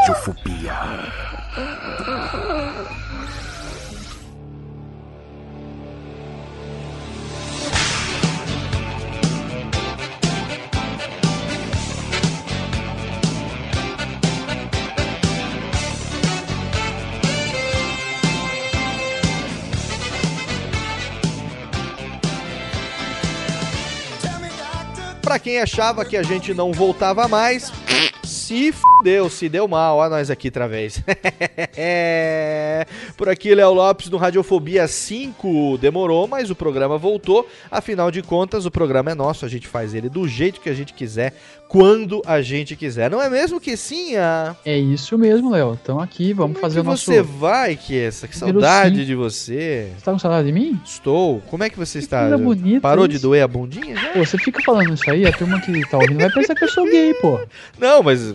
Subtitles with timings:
[0.00, 0.74] Radiofobia.
[25.20, 27.70] Pra quem achava que a gente não voltava mais,
[28.50, 29.98] se fudeu, se deu mal.
[29.98, 31.00] Olha nós aqui outra vez.
[33.16, 35.78] Por aqui, Léo Lopes no Radiofobia 5.
[35.78, 37.48] Demorou, mas o programa voltou.
[37.70, 39.44] Afinal de contas, o programa é nosso.
[39.44, 41.32] A gente faz ele do jeito que a gente quiser,
[41.68, 43.08] quando a gente quiser.
[43.08, 44.16] Não é mesmo que sim?
[44.16, 44.56] A...
[44.64, 45.74] É isso mesmo, Léo.
[45.74, 47.04] Estamos aqui, vamos Como fazer é o que nosso.
[47.04, 48.26] você vai, Kiesa?
[48.26, 49.92] Que saudade de você.
[49.96, 50.80] Você tá com saudade de mim?
[50.84, 51.40] Estou.
[51.42, 52.22] Como é que você está?
[52.22, 53.22] coisa bonita Parou de isso.
[53.22, 54.08] doer a bundinha já?
[54.08, 56.68] Pô, você fica falando isso aí, a turma que tá ouvindo vai pensar que eu
[56.68, 57.38] sou gay, pô.
[57.78, 58.34] Não, mas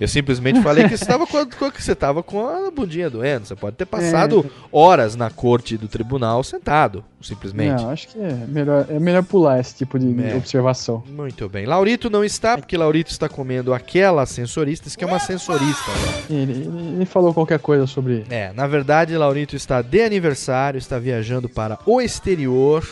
[0.00, 3.46] eu simplesmente falei que você estava com, a- com a- bundinha doendo.
[3.46, 7.82] Você pode ter passado horas na corte do tribunal sentado, simplesmente.
[7.82, 10.34] Não, acho que é melhor, é melhor pular esse tipo de É.
[10.36, 11.02] observação.
[11.08, 11.64] Muito bem.
[11.66, 15.90] Laurito não está, porque Laurito está comendo aquela sensorista, isso que é uma sensorista.
[15.90, 16.24] né?
[16.36, 18.24] Ele, ele- ele falou qualquer coisa sobre.
[18.30, 22.86] É, na verdade, Laurito está de aniversário, está viajando para o exterior.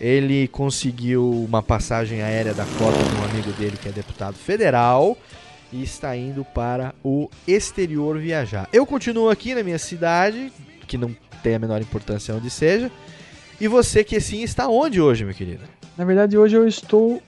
[0.00, 5.18] Ele conseguiu uma passagem aérea da cota de um amigo dele que é deputado federal
[5.72, 8.68] e está indo para o exterior viajar.
[8.72, 10.52] Eu continuo aqui na minha cidade,
[10.86, 12.90] que não tem a menor importância onde seja.
[13.60, 15.62] E você que sim está onde hoje, meu querido?
[15.96, 17.20] Na verdade, hoje eu estou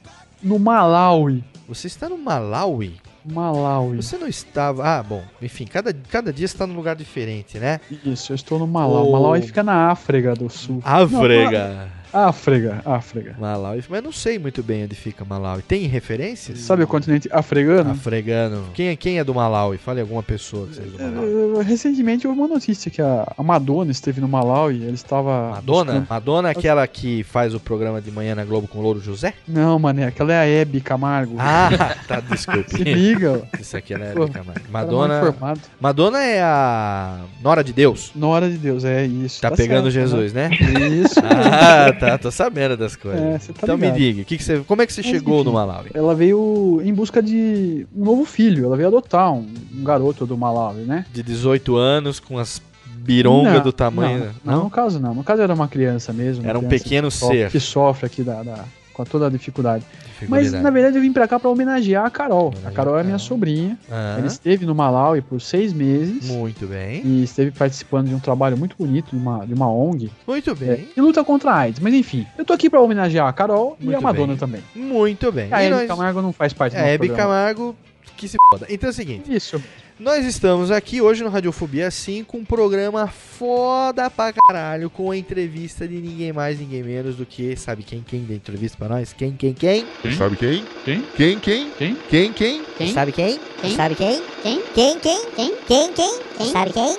[0.42, 1.42] no Malawi.
[1.68, 2.94] Você está no Malawi?
[3.24, 3.96] Malawi.
[3.96, 4.82] Você não estava.
[4.98, 7.78] Ah, bom, enfim, cada, cada dia você está num lugar diferente, né?
[8.04, 9.08] Isso, eu estou no Malawi.
[9.08, 10.80] O- Malawi fica na África do Sul.
[10.84, 11.88] África.
[12.12, 13.34] Não, África, África.
[13.38, 15.62] Malawi, mas não sei muito bem onde fica Malawi.
[15.62, 16.58] Tem referências?
[16.60, 17.90] Sabe o continente africano?
[17.90, 18.64] Afregano.
[18.74, 19.78] Quem é, quem é do Malawi?
[19.78, 21.60] Fale alguma pessoa que seja do Malawi.
[21.60, 24.82] Eh, Recentemente houve uma notícia que a a Madonna esteve no Malawi.
[24.82, 25.50] Ele estava.
[25.52, 25.84] Madonna?
[25.92, 29.00] buscando- Madonna é aquela que faz o programa de manhã na Globo com o Louro
[29.00, 29.34] José?
[29.46, 31.36] Não, mané, aquela é a Hebe Camargo.
[31.38, 31.68] Ah,
[32.08, 32.82] tá, Se desculpe.
[32.84, 33.56] liga, ó.
[33.60, 34.60] Isso aqui é Pô, Erika Camargo.
[34.70, 35.34] Mal Madonna.
[35.80, 38.10] Madonna é a Nora de Deus.
[38.14, 39.40] Na hora de Deus, é isso.
[39.40, 40.48] Tá, pegando certo, Jesus, né?
[40.48, 40.88] né?
[40.88, 41.20] Isso.
[41.24, 43.20] Ah, tá, tô sabendo das coisas.
[43.48, 43.98] É, tá então me ligado.
[43.98, 45.44] diga, que que você, como é que você Mas, chegou enfim.
[45.44, 45.90] no Malawi?
[45.94, 48.64] Ela veio em busca de um novo filho.
[48.64, 51.04] Ela veio adotar um, um garoto do Malawi, né?
[51.12, 52.60] De 18 anos, com as
[52.96, 54.30] birongas Não, do tamanho.
[54.44, 55.14] Não, não, no caso não.
[55.14, 56.46] No caso era uma criança mesmo.
[56.46, 57.50] Era um pequeno que sofre- ser.
[57.50, 58.64] Que sofre aqui da, da-
[59.04, 59.84] com toda a dificuldade.
[60.28, 60.62] Mas Dificuldade.
[60.62, 62.46] na verdade eu vim pra cá pra homenagear a Carol.
[62.48, 63.78] Homenagear A Carol é a minha sobrinha.
[63.90, 66.28] Ah, Ela esteve no Malawi por seis meses.
[66.28, 67.00] Muito bem.
[67.04, 70.54] E esteve participando de um trabalho muito bonito de uma, de uma ONG Muito é,
[70.54, 70.88] bem.
[70.96, 71.80] e luta contra a AIDS.
[71.80, 74.36] Mas enfim, eu tô aqui pra homenagear a Carol e Muito a Madonna bem.
[74.36, 74.62] também.
[74.74, 75.48] Muito bem.
[75.52, 77.30] A E Hebe nós- Camargo não faz parte do É, nosso Hebe programa.
[77.30, 77.76] Camargo
[78.16, 78.66] que se foda.
[78.68, 79.62] Então é o seguinte, Isso.
[80.00, 85.16] Nós estamos aqui hoje no Radiofobia 5 com um programa foda pra caralho, com a
[85.16, 89.12] entrevista de ninguém mais, ninguém menos do que, sabe quem, quem da entrevista pra nós?
[89.12, 89.84] Quem, quem, quem?
[90.16, 90.64] Sabe quem?
[90.84, 91.02] Quem?
[91.14, 91.70] Quem, quem?
[91.72, 91.94] Quem?
[92.08, 92.64] Quem, quem?
[92.78, 92.92] Quem?
[92.92, 93.38] Sabe quem?
[93.60, 93.76] Quem?
[93.76, 94.22] Sabe quem?
[94.42, 94.62] Quem?
[94.74, 94.98] Quem?
[94.98, 95.26] Quem?
[95.36, 95.56] Quem?
[95.66, 95.92] Quem?
[95.92, 96.16] Quem?
[96.38, 96.46] Quem?
[96.46, 96.96] Sabe quem?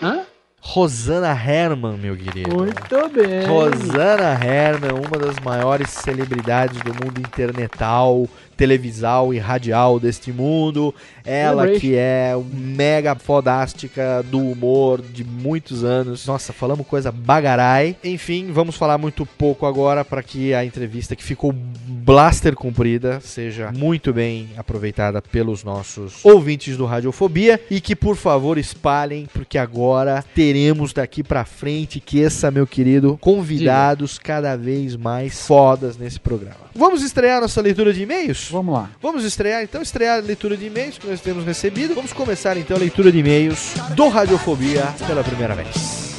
[0.00, 0.20] Hã?
[0.62, 2.54] Rosana Herman, meu querido.
[2.54, 3.46] Muito bem.
[3.46, 10.94] Rosana Herman, uma das maiores celebridades do mundo internetal, televisal e radial deste mundo.
[11.30, 16.26] Ela que é mega fodástica do humor de muitos anos.
[16.26, 17.96] Nossa, falamos coisa bagarai.
[18.02, 23.70] Enfim, vamos falar muito pouco agora para que a entrevista que ficou blaster comprida seja
[23.70, 30.24] muito bem aproveitada pelos nossos ouvintes do Radiofobia e que por favor espalhem, porque agora
[30.34, 36.70] teremos daqui pra frente que essa, meu querido, convidados cada vez mais fodas nesse programa.
[36.74, 38.48] Vamos estrear nossa leitura de e-mails?
[38.50, 38.90] Vamos lá.
[39.02, 41.94] Vamos estrear então, estrear a leitura de e-mails que nós temos recebido.
[41.94, 46.09] Vamos começar então a leitura de e-mails do Radiofobia pela primeira vez.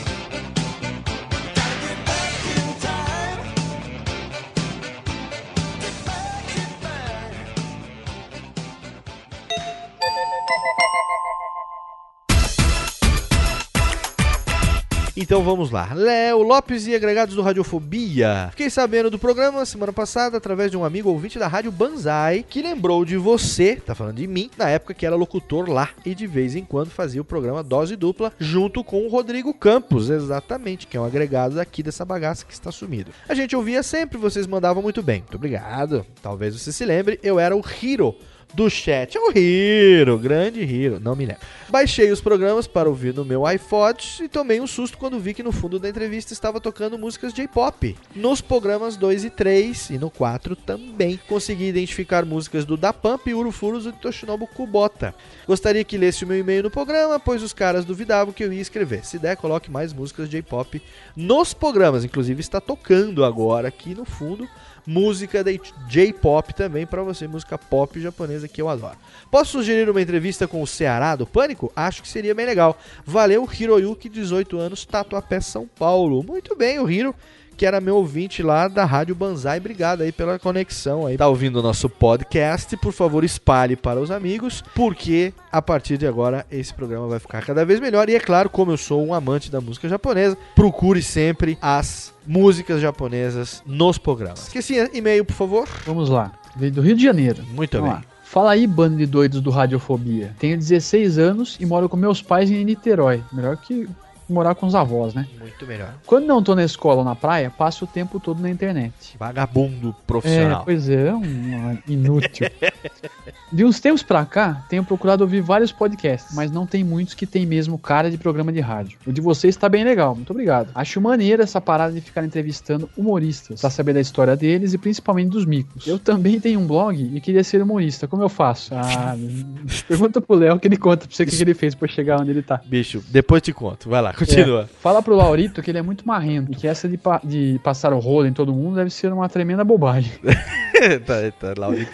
[15.22, 15.94] Então vamos lá.
[15.94, 18.48] Léo Lopes e agregados do Radiofobia.
[18.50, 22.60] Fiquei sabendo do programa semana passada através de um amigo ouvinte da Rádio Banzai que
[22.60, 26.26] lembrou de você, tá falando de mim, na época que era locutor lá e de
[26.26, 30.98] vez em quando fazia o programa Dose Dupla junto com o Rodrigo Campos, exatamente, que
[30.98, 33.12] é um agregado daqui dessa bagaça que está sumido.
[33.30, 35.20] A gente ouvia sempre, vocês mandavam muito bem.
[35.20, 36.04] Muito obrigado.
[36.20, 38.16] Talvez você se lembre, eu era o Hiro
[38.54, 39.18] do chat.
[39.18, 41.42] É o Hiro, grande Hiro, não me lembro.
[41.70, 45.42] Baixei os programas para ouvir no meu iPod e tomei um susto quando vi que
[45.42, 47.96] no fundo da entrevista estava tocando músicas J-pop.
[48.16, 51.20] Nos programas 2 e 3 e no 4 também.
[51.28, 55.16] Consegui identificar músicas do Da Pump e Urufuros do Toshinobu Kubota.
[55.48, 58.62] Gostaria que lesse o meu e-mail no programa, pois os caras duvidavam que eu ia
[58.62, 59.06] escrever.
[59.06, 60.82] Se der, coloque mais músicas J-pop
[61.16, 62.04] nos programas.
[62.04, 64.48] Inclusive está tocando agora aqui no fundo
[64.86, 65.52] música da
[65.88, 68.98] J-pop também para você, música pop japonesa que eu adoro.
[69.30, 71.72] Posso sugerir uma entrevista com o Ceará do Pânico?
[71.76, 72.78] Acho que seria bem legal.
[73.06, 76.24] Valeu, Hiroyuki, 18 anos, Tatuapé, São Paulo.
[76.24, 77.16] Muito bem, o Hiro
[77.62, 79.60] que era meu ouvinte lá da Rádio Banzai.
[79.60, 81.16] Obrigado aí pela conexão aí.
[81.16, 82.76] Tá ouvindo o nosso podcast?
[82.78, 87.46] Por favor, espalhe para os amigos, porque a partir de agora esse programa vai ficar
[87.46, 88.10] cada vez melhor.
[88.10, 92.82] E é claro, como eu sou um amante da música japonesa, procure sempre as músicas
[92.82, 94.48] japonesas nos programas.
[94.48, 95.68] Esqueci, e-mail, por favor.
[95.86, 96.32] Vamos lá.
[96.56, 97.44] Veio do Rio de Janeiro.
[97.54, 98.04] Muito Vamos bem.
[98.04, 98.11] lá.
[98.32, 100.34] Fala aí, bando de doidos do Radiofobia.
[100.40, 103.22] Tenho 16 anos e moro com meus pais em Niterói.
[103.30, 103.90] Melhor que
[104.32, 105.28] morar com os avós, né?
[105.40, 105.94] Muito melhor.
[106.06, 108.94] Quando não tô na escola ou na praia, passo o tempo todo na internet.
[109.20, 110.64] Vagabundo É, profissional.
[110.64, 112.48] pois é, é um inútil.
[113.52, 117.26] De uns tempos pra cá, tenho procurado ouvir vários podcasts, mas não tem muitos que
[117.26, 118.98] tem mesmo cara de programa de rádio.
[119.06, 120.70] O de vocês tá bem legal, muito obrigado.
[120.74, 125.30] Acho maneiro essa parada de ficar entrevistando humoristas, pra saber da história deles e principalmente
[125.32, 125.86] dos micos.
[125.86, 128.74] Eu também tenho um blog e queria ser humorista, como eu faço?
[128.74, 129.16] Ah,
[129.88, 132.22] pergunta pro Léo que ele conta pra você o que, que ele fez pra chegar
[132.22, 132.62] onde ele tá.
[132.66, 133.90] Bicho, depois te conto.
[133.90, 134.70] Vai lá, continua.
[134.80, 137.94] Fala pro Laurito que ele é muito marrento e que essa de, pa- de passar
[137.94, 140.12] o rolo em todo mundo deve ser uma tremenda bobagem.
[141.06, 141.92] tá, tá, Laurito.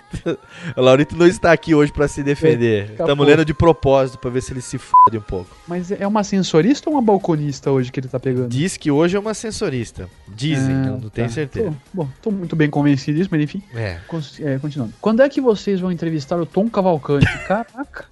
[0.75, 2.91] O Laurito não está aqui hoje pra se defender.
[2.91, 5.50] Estamos lendo de propósito pra ver se ele se fode um pouco.
[5.68, 8.50] Mas é uma sensorista ou uma balconista hoje que ele tá pegando?
[8.50, 10.09] Diz que hoje é uma sensorista.
[10.27, 11.33] Dizem, eu não tenho tá.
[11.33, 11.69] certeza.
[11.69, 13.62] Tô- bom, tô muito bem convencido disso, mas enfim.
[13.75, 13.97] É.
[14.41, 14.94] É, continuando.
[15.01, 17.27] Quando é que vocês vão entrevistar o Tom Cavalcante?
[17.47, 18.06] Caraca.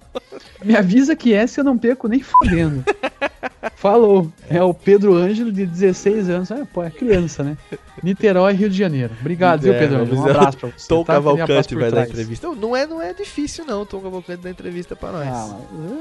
[0.64, 2.84] Me avisa que essa eu não perco nem fodendo.
[3.96, 4.30] Falou.
[4.50, 6.50] É o Pedro Ângelo, de 16 anos.
[6.50, 7.56] É, pô, é criança, né?
[8.02, 9.14] Niterói, Rio de Janeiro.
[9.18, 10.14] Obrigado, viu, É, Pedro?
[10.14, 10.86] Um abraço pra você.
[10.86, 11.14] Tom tá?
[11.14, 12.46] Cavalcante vai dar entrevista.
[12.54, 13.82] Não é, não é difícil, não.
[13.82, 15.26] o Tom Cavalcante dar entrevista pra nós.
[15.26, 15.58] Ah,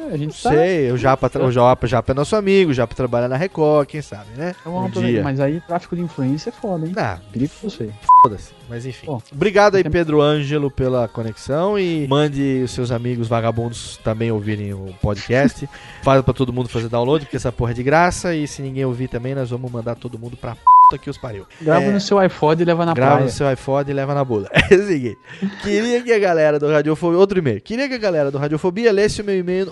[0.09, 0.57] é, a gente não tá...
[0.57, 4.01] sei, o Japa, o Japa, Japa é nosso amigo, o Japa trabalha na Record, quem
[4.01, 4.53] sabe, né?
[4.59, 5.23] Então, um vamos dia.
[5.23, 6.93] Mas aí, tráfico de influência é foda, hein?
[6.97, 7.89] Ah, Perigo você.
[8.21, 8.51] foda-se.
[8.69, 9.05] Mas enfim.
[9.05, 14.73] Bom, Obrigado aí, Pedro Ângelo, pela conexão e mande os seus amigos vagabundos também ouvirem
[14.73, 15.69] o podcast.
[16.03, 18.35] Fala pra todo mundo fazer download, porque essa porra é de graça.
[18.35, 20.55] E se ninguém ouvir também, nós vamos mandar todo mundo pra
[20.95, 21.45] puta que os pariu.
[21.61, 21.91] Grava É.
[21.91, 23.25] no seu iPhone e leva na Grava praia.
[23.25, 24.49] no seu iPhone e leva na bula.
[24.71, 25.17] É o seguinte.
[25.61, 27.19] Queria que a galera do Radiofobia.
[27.19, 27.61] Outro e-mail.
[27.61, 29.67] Queria que a galera do Radiofobia lesse o meu e-mail.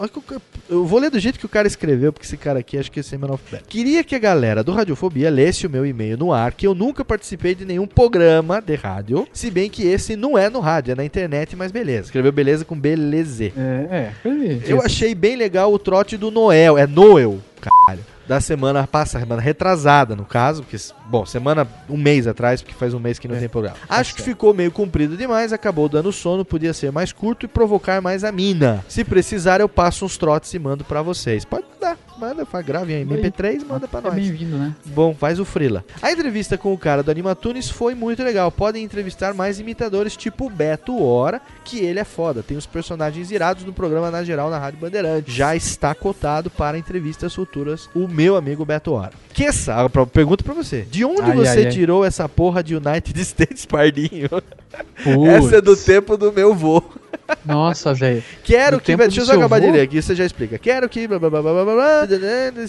[0.70, 3.00] Eu vou ler do jeito que o cara escreveu, porque esse cara aqui acho que
[3.00, 3.68] é meu alfabeto.
[3.68, 7.04] Queria que a galera do Radiofobia lesse o meu e-mail no ar, que eu nunca
[7.04, 9.28] participei de nenhum programa de rádio.
[9.34, 12.06] Se bem que esse não é no rádio, é na internet, mas beleza.
[12.06, 13.46] Escreveu beleza com beleza.
[13.46, 13.52] É,
[13.90, 14.12] é.
[14.68, 16.78] Eu achei bem legal o trote do Noel.
[16.78, 18.04] É Noel, caralho.
[18.28, 20.78] Da semana passada, semana retrasada, no caso, porque,
[21.08, 23.75] bom, semana, um mês atrás, porque faz um mês que não É, tem programa.
[23.90, 24.31] Acho que certo.
[24.34, 28.32] ficou meio comprido demais, acabou dando sono, podia ser mais curto e provocar mais a
[28.32, 28.84] mina.
[28.88, 31.44] Se precisar, eu passo uns trotes e mando pra vocês.
[31.44, 34.13] Pode mandar, manda, fa- grave em MP3 e manda pra É nós.
[34.15, 34.74] bem-vindo, né?
[34.88, 35.84] Bom, faz o Frila.
[36.01, 38.51] A entrevista com o cara do Animatunes foi muito legal.
[38.51, 42.43] Podem entrevistar mais imitadores, tipo o Beto Hora, que ele é foda.
[42.43, 45.32] Tem os personagens irados no programa Na Geral na Rádio Bandeirante.
[45.32, 49.12] Já está cotado para entrevistas futuras o meu amigo Beto Hora.
[49.34, 50.82] Que essa, pergunta pra você.
[50.84, 51.72] De onde Ai, você ai, ai.
[51.72, 54.29] tirou essa porra de United States Pardinho?
[55.03, 55.27] Putz.
[55.27, 56.82] Essa é do tempo do meu vô.
[57.46, 58.24] Nossa, velho.
[58.44, 58.96] Quero Do que.
[58.96, 60.58] Deixa eu só acabar de ler aqui, você já explica.
[60.58, 61.08] Quero que.
[61.08, 62.08] Blá, blá, blá, blá, blá, blá,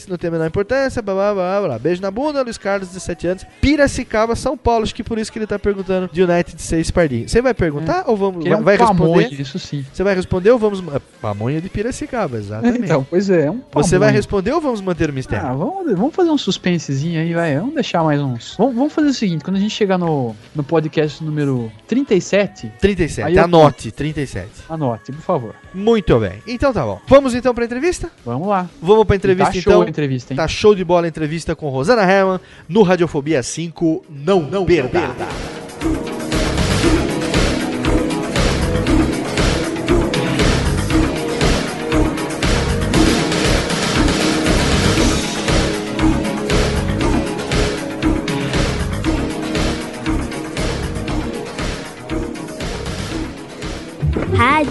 [0.08, 1.02] não tem a menor importância.
[1.02, 1.78] Blá, blá, blá, blá.
[1.78, 3.46] Beijo na bunda, Luiz Carlos, 17 anos.
[3.61, 4.84] Piracicaba, São Paulo.
[4.84, 7.28] Acho que por isso que ele tá perguntando de United 6 Pardinho.
[7.28, 8.44] Você vai perguntar ou vamos.
[8.44, 9.42] Ele é um vai pamonha, responder?
[9.42, 9.84] isso sim.
[9.92, 10.82] Você vai responder ou vamos.
[10.94, 12.84] ah, Pamonha de Piracicaba, exatamente.
[12.84, 14.12] Então, pois é, é um Você vai pamonha.
[14.12, 15.46] responder ou vamos manter o mistério?
[15.46, 17.56] Ah, vamos, vamos fazer um suspensezinho aí, vai.
[17.58, 18.54] Vamos deixar mais uns.
[18.58, 23.26] Vamos, vamos fazer o seguinte: quando a gente chegar no, no podcast número 37, 37,
[23.26, 24.43] Aí eu- anote, 37.
[24.68, 25.54] Anote, por favor.
[25.74, 26.42] Muito bem.
[26.46, 27.00] Então tá bom.
[27.06, 28.10] Vamos então pra entrevista?
[28.24, 28.68] Vamos lá.
[28.80, 29.82] Vamos pra E entrevista tá show então.
[29.82, 30.36] a entrevista, hein?
[30.36, 34.04] Tá show de bola a entrevista com Rosana Herman no Radiofobia 5.
[34.08, 35.00] Não, não perda.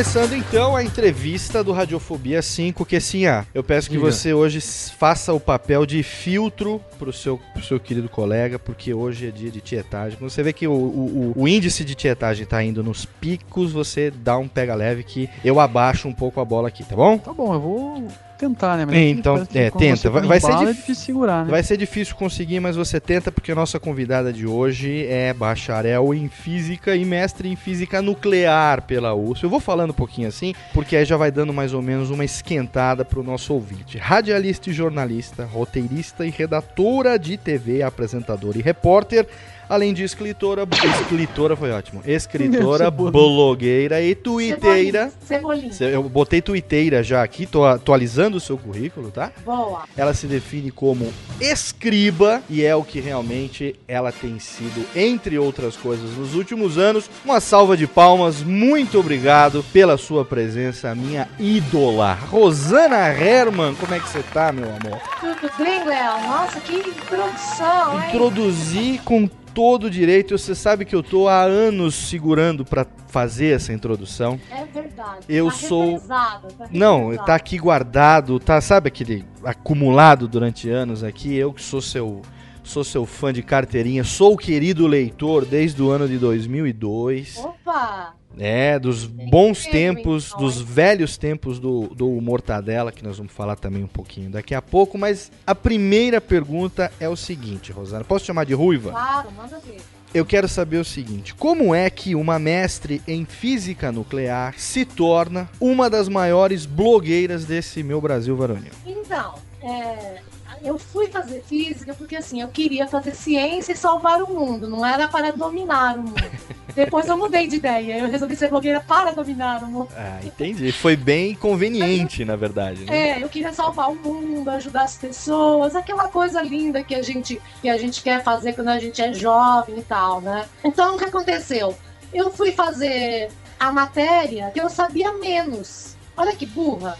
[0.00, 4.10] Começando então a entrevista do Radiofobia 5, que assim, ah, eu peço que Diga.
[4.10, 9.28] você hoje faça o papel de filtro pro seu, pro seu querido colega, porque hoje
[9.28, 10.18] é dia de tietagem.
[10.18, 13.72] Quando você vê que o, o, o- o índice de tietagem tá indo nos picos,
[13.72, 17.18] você dá um pega leve que eu abaixo um pouco a bola aqui, tá bom?
[17.18, 18.08] Tá bom, eu vou
[18.40, 19.04] tentar, né?
[19.10, 20.10] Então, parece que é, quando tenta.
[20.10, 21.50] Vai- vai ser bala, dif- É difícil segurar, né?
[21.50, 26.12] Vai ser difícil conseguir, mas você tenta, porque a nossa convidada de hoje é bacharel
[26.14, 29.44] em física e mestre em física nuclear pela USP.
[29.44, 32.24] Eu vou falando um pouquinho assim, porque aí já vai dando mais ou menos uma
[32.24, 33.98] esquentada pro nosso ouvinte.
[33.98, 39.26] Radialista e jornalista, roteirista e redatora de TV, apresentadora e repórter.
[39.70, 40.66] Além de escritora,
[41.00, 45.12] escritora foi ótimo, escritora, blogueira e tuiteira.
[45.24, 45.70] Cebolinha.
[45.80, 49.30] Eu botei tuiteira já aqui, tô atualizando o seu currículo, tá?
[49.44, 49.84] Boa.
[49.96, 55.76] Ela se define como escriba e é o que realmente ela tem sido, entre outras
[55.76, 57.08] coisas, nos últimos anos.
[57.24, 62.14] Uma salva de palmas, muito obrigado pela sua presença, minha ídola.
[62.14, 65.00] Rosana Herman, como é que você tá, meu amor?
[65.20, 66.20] Tudo bem, Léo?
[66.26, 68.08] Nossa, que introdução, hein?
[68.08, 73.74] Introduzi com todo direito, você sabe que eu tô há anos segurando pra fazer essa
[73.74, 74.40] introdução.
[74.50, 75.26] É verdade.
[75.28, 76.40] Eu tá sou- tá
[76.70, 81.36] Não, tá aqui guardado, tá, sabe aquele acumulado durante anos aqui?
[81.36, 82.22] Eu que sou seu
[82.62, 87.36] sou seu fã de carteirinha, sou o querido leitor desde o ano de 2002.
[87.36, 88.14] Opa!
[88.38, 93.32] É, dos bons mesmo, tempos, então, dos velhos tempos do, do Mortadela, que nós vamos
[93.32, 98.04] falar também um pouquinho daqui a pouco, mas a primeira pergunta é o seguinte, Rosana,
[98.04, 98.90] posso chamar de Ruiva?
[98.90, 99.78] Claro, manda ver.
[100.12, 105.48] Eu quero saber o seguinte: como é que uma mestre em física nuclear se torna
[105.60, 108.72] uma das maiores blogueiras desse meu Brasil varonil?
[108.84, 110.20] Então, é,
[110.62, 114.84] eu fui fazer física porque assim, eu queria fazer ciência e salvar o mundo, não
[114.84, 116.30] era para dominar o mundo.
[116.74, 119.88] Depois eu mudei de ideia, eu resolvi ser blogueira para dominar o mundo.
[119.96, 120.70] Ah, entendi.
[120.70, 123.18] Foi bem conveniente, na verdade, né?
[123.18, 127.40] É, eu queria salvar o mundo, ajudar as pessoas, aquela coisa linda que a gente
[127.60, 130.46] que a gente quer fazer quando a gente é jovem e tal, né?
[130.62, 131.76] Então o que aconteceu?
[132.12, 135.96] Eu fui fazer a matéria que eu sabia menos.
[136.16, 136.96] Olha que burra.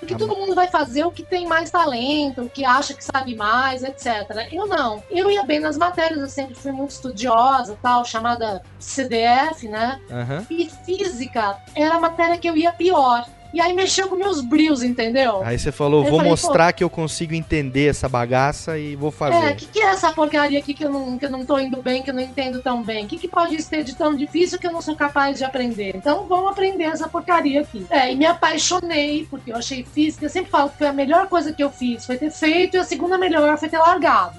[0.00, 3.04] Porque A todo mundo vai fazer o que tem mais talento, o que acha que
[3.04, 4.48] sabe mais, etc.
[4.50, 5.02] Eu não.
[5.10, 10.00] Eu ia bem nas matérias, eu sempre fui muito estudiosa, tal, chamada CDF, né?
[10.10, 10.46] Aham.
[10.50, 13.26] E física era a matéria que eu ia pior.
[13.52, 15.42] E aí mexeu com meus brios, entendeu?
[15.44, 19.08] Aí você falou, Eu vou falei, mostrar que eu consigo entender essa bagaça e vou
[19.08, 19.52] É, fazer.
[19.52, 21.82] o que, que é essa porcaria aqui que eu, não, que eu não tô indo
[21.82, 23.04] bem, que eu não entendo tão bem?
[23.04, 25.96] O que, que pode ter de tão difícil que eu não sou capaz de aprender?
[25.96, 27.84] Então vamos aprender essa porcaria aqui.
[27.90, 31.26] É, e me apaixonei, porque eu achei física, eu sempre falo que foi a melhor
[31.28, 34.38] coisa que eu fiz, foi ter feito, e a segunda melhor foi ter largado.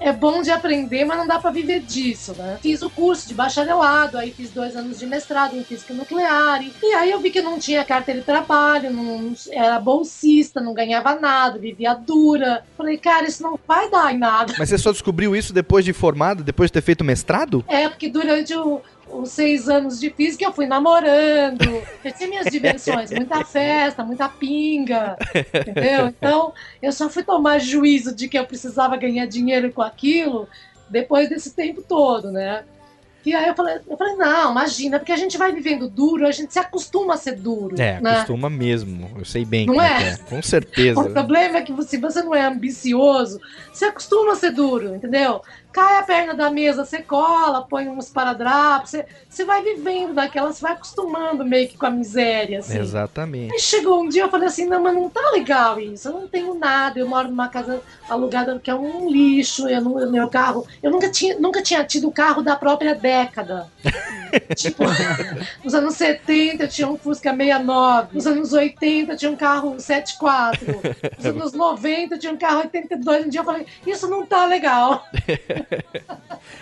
[0.00, 2.58] É bom de aprender, mas não dá pra viver disso, né?
[2.60, 6.72] Fiz o curso de bacharelado, aí fiz dois anos de mestrado em física nuclear, e,
[6.82, 10.74] e aí eu vi que eu não tinha carteira de trabalho, não era bolsista, não
[10.74, 12.64] ganhava nada, vivia dura.
[12.76, 14.52] Falei, cara, isso não vai dar em nada.
[14.58, 17.64] Mas você só descobriu isso depois de formado, depois de ter feito mestrado?
[17.68, 18.80] É, porque durante o-
[19.20, 24.28] os seis anos de física eu fui namorando, eu tinha minhas diversões, muita festa, muita
[24.28, 26.08] pinga, entendeu?
[26.08, 26.52] Então
[26.82, 30.48] eu só fui tomar juízo de que eu precisava ganhar dinheiro com aquilo
[30.88, 32.64] depois desse tempo todo, né?
[33.24, 36.30] E aí eu falei, eu falei, não, imagina, porque a gente vai vivendo duro, a
[36.30, 37.80] gente se acostuma a ser duro.
[37.80, 38.16] É, né?
[38.16, 39.10] costuma mesmo.
[39.16, 39.86] Eu sei bem Não é?
[39.86, 40.16] é que é.
[40.24, 41.00] Com certeza.
[41.04, 43.40] O problema é que se você não é ambicioso,
[43.72, 45.40] você acostuma a ser duro, entendeu?
[45.74, 50.52] Cai a perna da mesa, você cola, põe uns paradrapos, você, você vai vivendo daquela,
[50.52, 52.78] você vai acostumando meio que com a miséria, assim.
[52.78, 53.52] Exatamente.
[53.52, 56.28] Aí chegou um dia eu falei assim, não, mas não tá legal isso, eu não
[56.28, 60.64] tenho nada, eu moro numa casa alugada que é um lixo, eu não, meu carro,
[60.80, 63.66] eu nunca tinha, nunca tinha tido carro da própria década.
[64.54, 64.84] tipo,
[65.64, 69.74] nos anos 70 eu tinha um Fusca 69, nos anos 80 eu tinha um carro
[69.78, 70.66] 74,
[71.16, 74.44] nos anos 90 eu tinha um carro 82, um dia eu falei, isso não tá
[74.46, 75.04] legal.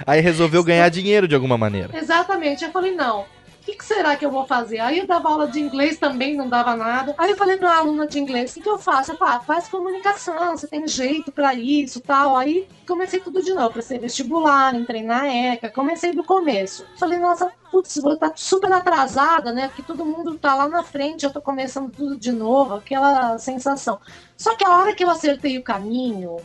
[0.06, 1.96] Aí resolveu ganhar dinheiro de alguma maneira.
[1.96, 2.64] Exatamente.
[2.64, 3.26] Eu falei, não.
[3.62, 4.80] O que, que será que eu vou fazer?
[4.80, 7.14] Aí eu dava aula de inglês também, não dava nada.
[7.16, 9.12] Aí eu falei pra aluna de inglês, o que, eu faço?
[9.12, 12.36] Eu falei, ah, faz comunicação, você tem jeito pra isso tal.
[12.36, 16.84] Aí comecei tudo de novo, prestei vestibular, entrei na ECA, comecei do começo.
[16.98, 19.68] Falei, nossa, putz, vou estar super atrasada, né?
[19.68, 24.00] Porque todo mundo tá lá na frente, eu tô começando tudo de novo, aquela sensação.
[24.36, 26.38] Só que a hora que eu acertei o caminho,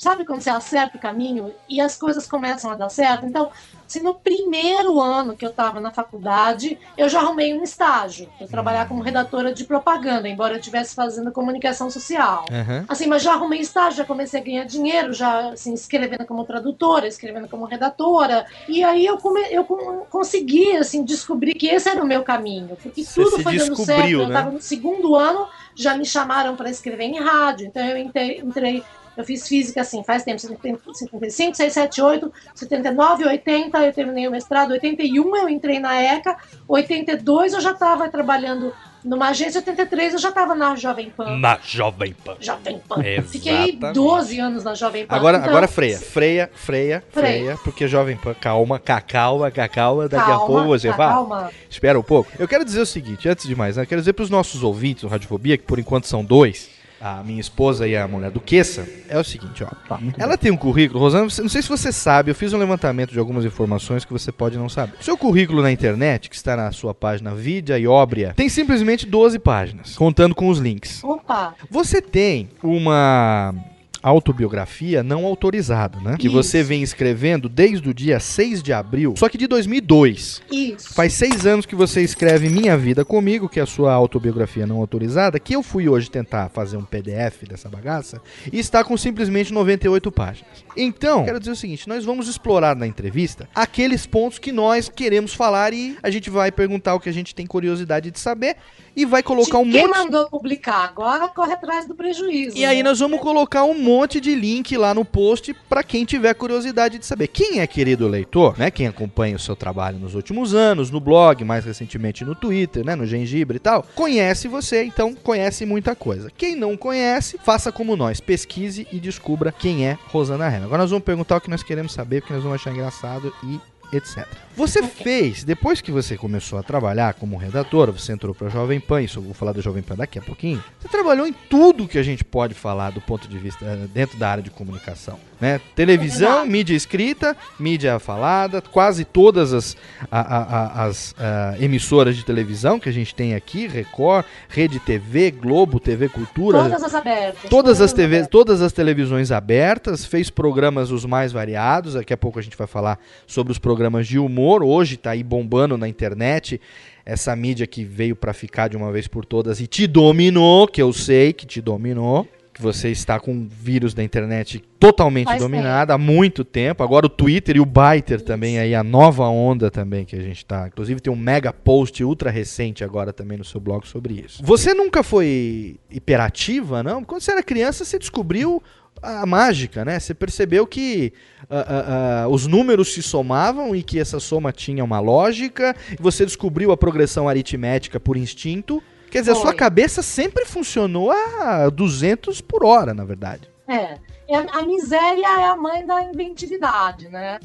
[0.00, 3.26] sabe quando você acerta o caminho e as coisas começam a dar certo?
[3.26, 3.50] Então,
[3.86, 8.32] se no primeiro ano que eu estava na faculdade, eu já arrumei um estágio.
[8.40, 12.46] Eu trabalhar como redatora de propaganda, embora eu estivesse fazendo comunicação social.
[12.50, 12.86] Aham.
[12.88, 17.06] Assim, mas já arrumei estágio, já comecei a ganhar dinheiro, já assim, escrevendo como tradutora,
[17.06, 18.46] escrevendo como redatora.
[18.66, 19.64] E aí eu, come, eu
[20.08, 22.76] consegui assim, descobrir que esse era o meu caminho.
[22.82, 23.98] Porque Você tudo foi dando certo.
[23.98, 24.34] descobriu, Eu né?
[24.34, 27.66] estava no segundo ano, já me chamaram para escrever em rádio.
[27.66, 28.82] Então eu entrei
[29.20, 34.30] eu fiz física assim, faz tempo, 75, 6, 7, 8, 79, 80, eu terminei o
[34.30, 36.36] mestrado, 81 eu entrei na ECA,
[36.66, 38.72] 82 eu já estava trabalhando
[39.04, 41.36] numa agência, 83 eu já estava na Jovem Pan.
[41.38, 42.36] Na Jovem Pan.
[42.38, 43.02] Jovem Pan.
[43.02, 43.28] Exatamente.
[43.28, 45.16] Fiquei 12 anos na Jovem Pan.
[45.16, 47.58] Agora, Então, agora freia, freia, freia, freia, Freia.
[47.64, 51.12] porque Jovem Pan, calma, cacalma, cacalma, daqui a calma, pouco você fala.
[51.14, 51.50] Calma.
[51.68, 52.30] Espera um pouco.
[52.38, 54.62] Eu quero dizer o seguinte, antes de mais, né, eu quero dizer para os nossos
[54.62, 56.68] ouvintes do Radiofobia, que por enquanto são dois,
[57.00, 59.68] a minha esposa e a mulher duquesa, é o seguinte, ó.
[59.88, 63.12] Tá, Ela tem um currículo, Rosana, não sei se você sabe, eu fiz um levantamento
[63.12, 64.96] de algumas informações que você pode não saber.
[65.00, 69.38] Seu currículo na internet, que está na sua página Vidia e Óbria, tem simplesmente 12
[69.38, 71.02] páginas, contando com os links.
[71.02, 71.54] Opa.
[71.70, 73.54] Você tem uma
[74.02, 76.16] autobiografia não autorizada, né?
[76.18, 76.36] Que Isso.
[76.36, 80.42] você vem escrevendo desde o dia 6 de abril, só que de 2002.
[80.50, 80.94] Isso.
[80.94, 84.78] Faz seis anos que você escreve Minha Vida Comigo, que é a sua autobiografia não
[84.78, 88.20] autorizada, que eu fui hoje tentar fazer um PDF dessa bagaça,
[88.52, 90.64] e está com simplesmente 98 páginas.
[90.76, 95.34] Então, quero dizer o seguinte, nós vamos explorar na entrevista aqueles pontos que nós queremos
[95.34, 98.56] falar e a gente vai perguntar o que a gente tem curiosidade de saber
[98.94, 99.96] e vai colocar um Quem monte...
[99.96, 100.84] mandou publicar?
[100.84, 102.56] Agora corre atrás do prejuízo.
[102.56, 102.82] E aí né?
[102.82, 107.06] nós vamos colocar um monte de link lá no post para quem tiver curiosidade de
[107.06, 107.28] saber.
[107.28, 108.70] Quem é querido leitor, né?
[108.70, 112.94] Quem acompanha o seu trabalho nos últimos anos, no blog, mais recentemente no Twitter, né?
[112.94, 116.30] No Gengibre e tal, conhece você, então conhece muita coisa.
[116.36, 120.64] Quem não conhece, faça como nós, pesquise e descubra quem é Rosana Herman.
[120.64, 123.96] Agora nós vamos perguntar o que nós queremos saber, porque nós vamos achar engraçado e
[123.96, 124.26] etc.
[124.56, 128.78] Você fez, depois que você começou a trabalhar como redatora, você entrou para a Jovem
[128.80, 130.62] Pan, isso eu vou falar da Jovem Pan daqui a pouquinho.
[130.80, 134.18] Você trabalhou em tudo que a gente pode falar do ponto de vista eh, dentro
[134.18, 135.60] da área de comunicação, né?
[135.74, 139.76] Televisão, mídia escrita, mídia falada, quase todas as,
[140.10, 144.78] a- a- a- as ah, emissoras de televisão que a gente tem aqui, Record, Rede
[144.80, 147.48] TV, Globo, TV Cultura, Todas as abertas.
[147.48, 148.28] Todas as TVs, abertas.
[148.30, 151.94] todas as televisões abertas, fez programas os mais variados.
[151.94, 154.39] Daqui a pouco a gente vai falar sobre os programas de humor.
[154.40, 156.60] Hoje tá aí bombando na internet
[157.04, 160.80] essa mídia que veio pra ficar de uma vez por todas e te dominou, que
[160.80, 162.26] eu sei que te dominou.
[162.60, 166.82] Você está com o vírus da internet totalmente Faz dominado há muito tempo.
[166.82, 170.44] Agora o Twitter e o Byter também aí, a nova onda também que a gente
[170.44, 170.68] tá.
[170.68, 174.42] Inclusive tem um mega post ultra recente agora também no seu blog sobre isso.
[174.44, 177.04] Você nunca foi hiperativa, não?
[177.04, 178.62] Quando você era criança, você descobriu
[179.02, 179.98] a mágica, né?
[179.98, 181.12] Você percebeu que
[181.48, 185.74] ah, ah, ah, os números se somavam e que essa soma tinha uma lógica.
[185.98, 188.82] Você descobriu a progressão aritmética por instinto.
[189.10, 189.54] Quer dizer, a sua Foi.
[189.54, 193.48] cabeça sempre funcionou a 200 por hora, na verdade.
[193.66, 193.98] É.
[194.28, 197.40] É, A miséria é a mãe da inventividade, né?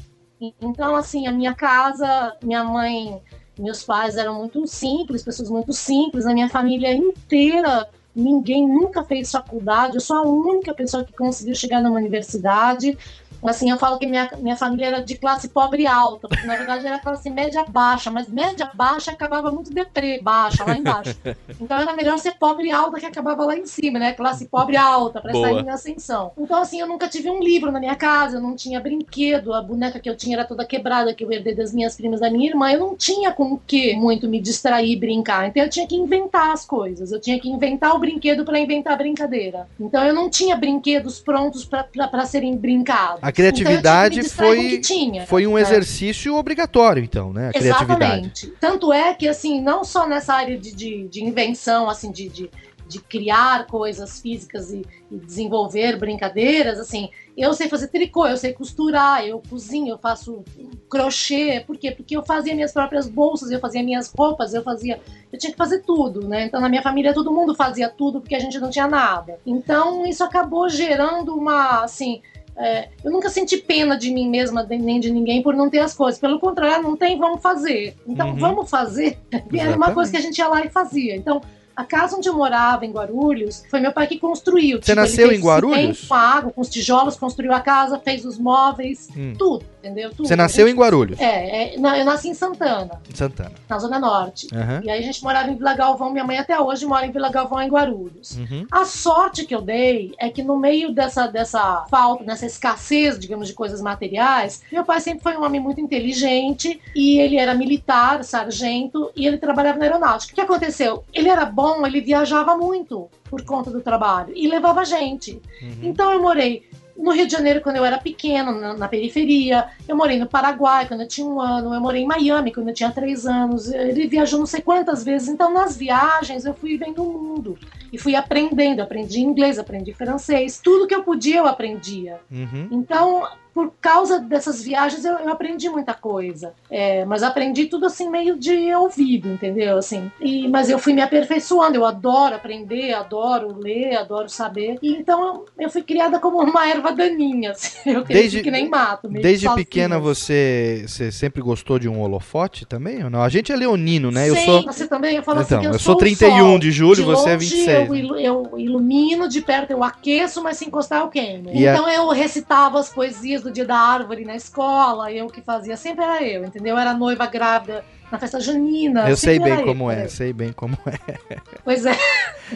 [0.60, 3.20] Então, assim, a minha casa, minha mãe,
[3.58, 9.32] meus pais eram muito simples, pessoas muito simples, a minha família inteira, ninguém nunca fez
[9.32, 12.96] faculdade, eu sou a única pessoa que conseguiu chegar numa universidade.
[13.44, 16.86] Assim, eu falo que minha, minha família era de classe pobre alta, porque na verdade
[16.86, 21.16] era classe média baixa, mas média baixa acabava muito deprê, baixa, lá embaixo.
[21.60, 24.12] Então era melhor ser pobre alta que acabava lá em cima, né?
[24.12, 25.48] Classe pobre alta, pra Boa.
[25.48, 26.32] sair em ascensão.
[26.36, 29.62] Então, assim, eu nunca tive um livro na minha casa, eu não tinha brinquedo, a
[29.62, 32.48] boneca que eu tinha era toda quebrada, que eu herdei das minhas primas da minha
[32.48, 32.70] irmã.
[32.70, 35.48] Eu não tinha com o que muito me distrair e brincar.
[35.48, 37.12] Então eu tinha que inventar as coisas.
[37.12, 39.68] Eu tinha que inventar o brinquedo pra inventar a brincadeira.
[39.78, 43.20] Então eu não tinha brinquedos prontos pra serem brincados.
[43.22, 44.80] A criatividade então, foi-.
[45.26, 45.60] Foi um né?
[45.60, 47.50] exercício obrigatório, então, né?
[47.50, 48.04] A criatividade.
[48.04, 48.46] Exatamente.
[48.58, 52.50] Tanto é que, assim, não só nessa área de, de, de invenção, assim, de, de,
[52.88, 58.54] de criar coisas físicas e, e desenvolver brincadeiras, assim, eu sei fazer tricô, eu sei
[58.54, 60.42] costurar, eu cozinho, eu faço
[60.88, 61.62] crochê.
[61.66, 61.90] Por quê?
[61.90, 64.98] Porque eu fazia minhas próprias bolsas, eu fazia minhas roupas, eu fazia.
[65.30, 66.46] Eu tinha que fazer tudo, né?
[66.46, 69.38] Então, na minha família, todo mundo fazia tudo porque a gente não tinha nada.
[69.44, 72.22] Então, isso acabou gerando uma, assim.
[72.58, 75.94] É, eu nunca senti pena de mim mesma nem de ninguém por não ter as
[75.94, 76.20] coisas.
[76.20, 77.94] Pelo contrário, não tem, vamos fazer.
[78.06, 78.36] Então, Uhum.
[78.36, 79.18] vamos fazer.
[79.52, 81.14] E era uma coisa que a gente ia lá e fazia.
[81.16, 81.40] Então,
[81.74, 84.80] a casa onde eu morava, em Guarulhos, foi meu pai que construiu.
[84.82, 86.08] Você ele nasceu fez em Guarulhos?
[86.08, 89.34] Com água, com os tijolos, construiu a casa, fez os móveis, Hum.
[89.38, 90.10] tudo, entendeu?
[90.10, 90.26] Tudo.
[90.28, 93.52] Você nasceu A em gente- Guarulhos, É, é, eu nasci em Santana, em Santana.
[93.68, 94.48] na Zona Norte.
[94.54, 94.80] Aham.
[94.84, 97.30] E aí a gente morava em Vila Galvão, minha mãe até hoje mora em Vila
[97.30, 98.36] Galvão, em Guarulhos.
[98.36, 98.66] Uhum.
[98.70, 103.48] A sorte que eu dei é que no meio dessa, dessa falta, nessa escassez, digamos,
[103.48, 108.22] de coisas materiais, meu pai sempre foi um homem muito inteligente e ele era militar,
[108.24, 110.32] sargento, e ele trabalhava na aeronáutica.
[110.32, 111.04] O que aconteceu?
[111.12, 115.40] Ele era bom, ele viajava muito por conta do trabalho e levava gente.
[115.62, 115.78] Uhum.
[115.82, 116.64] Então eu morei
[116.98, 119.68] no Rio de Janeiro quando eu era pequena, na, na periferia.
[119.86, 121.74] Eu morei no Paraguai quando eu tinha um ano.
[121.74, 123.70] Eu morei em Miami quando eu tinha três anos.
[123.70, 125.28] Ele viajou não sei quantas vezes.
[125.28, 127.58] Então nas viagens eu fui vendo o mundo
[127.92, 128.80] e fui aprendendo.
[128.80, 130.60] Aprendi inglês, aprendi francês.
[130.62, 132.20] Tudo que eu podia eu aprendia.
[132.30, 132.68] Uhum.
[132.70, 136.52] Então por causa dessas viagens eu, eu aprendi muita coisa.
[136.70, 139.78] É, mas aprendi tudo assim meio de ouvido, entendeu?
[139.78, 141.74] Assim, e, mas eu fui me aperfeiçoando.
[141.76, 144.76] Eu adoro aprender, adoro ler, adoro saber.
[144.82, 147.52] E então eu, eu fui criada como uma erva daninha.
[147.52, 147.78] Assim.
[147.96, 149.08] Eu Desde- que nem mato.
[149.08, 149.54] Desde sozinha.
[149.64, 153.22] pequena você, você sempre gostou de um holofote também ou não?
[153.22, 154.28] A gente é leonino, né?
[154.28, 156.58] Eu Sim, sou Você também, eu falo Então, assim eu, eu sou o 31 sol.
[156.58, 160.58] de julho, você é longe 26, Eu, ilu- eu ilumino, de perto eu aqueço, mas
[160.58, 161.48] se encostar eu queimo.
[161.54, 165.40] E a- então eu recitava as poesias do dia da árvore na escola, eu que
[165.40, 166.74] fazia, sempre era eu, entendeu?
[166.74, 169.08] Eu era noiva grávida na festa junina.
[169.08, 170.08] Eu sei bem como é, eu.
[170.08, 171.38] sei bem como é.
[171.64, 171.96] Pois é.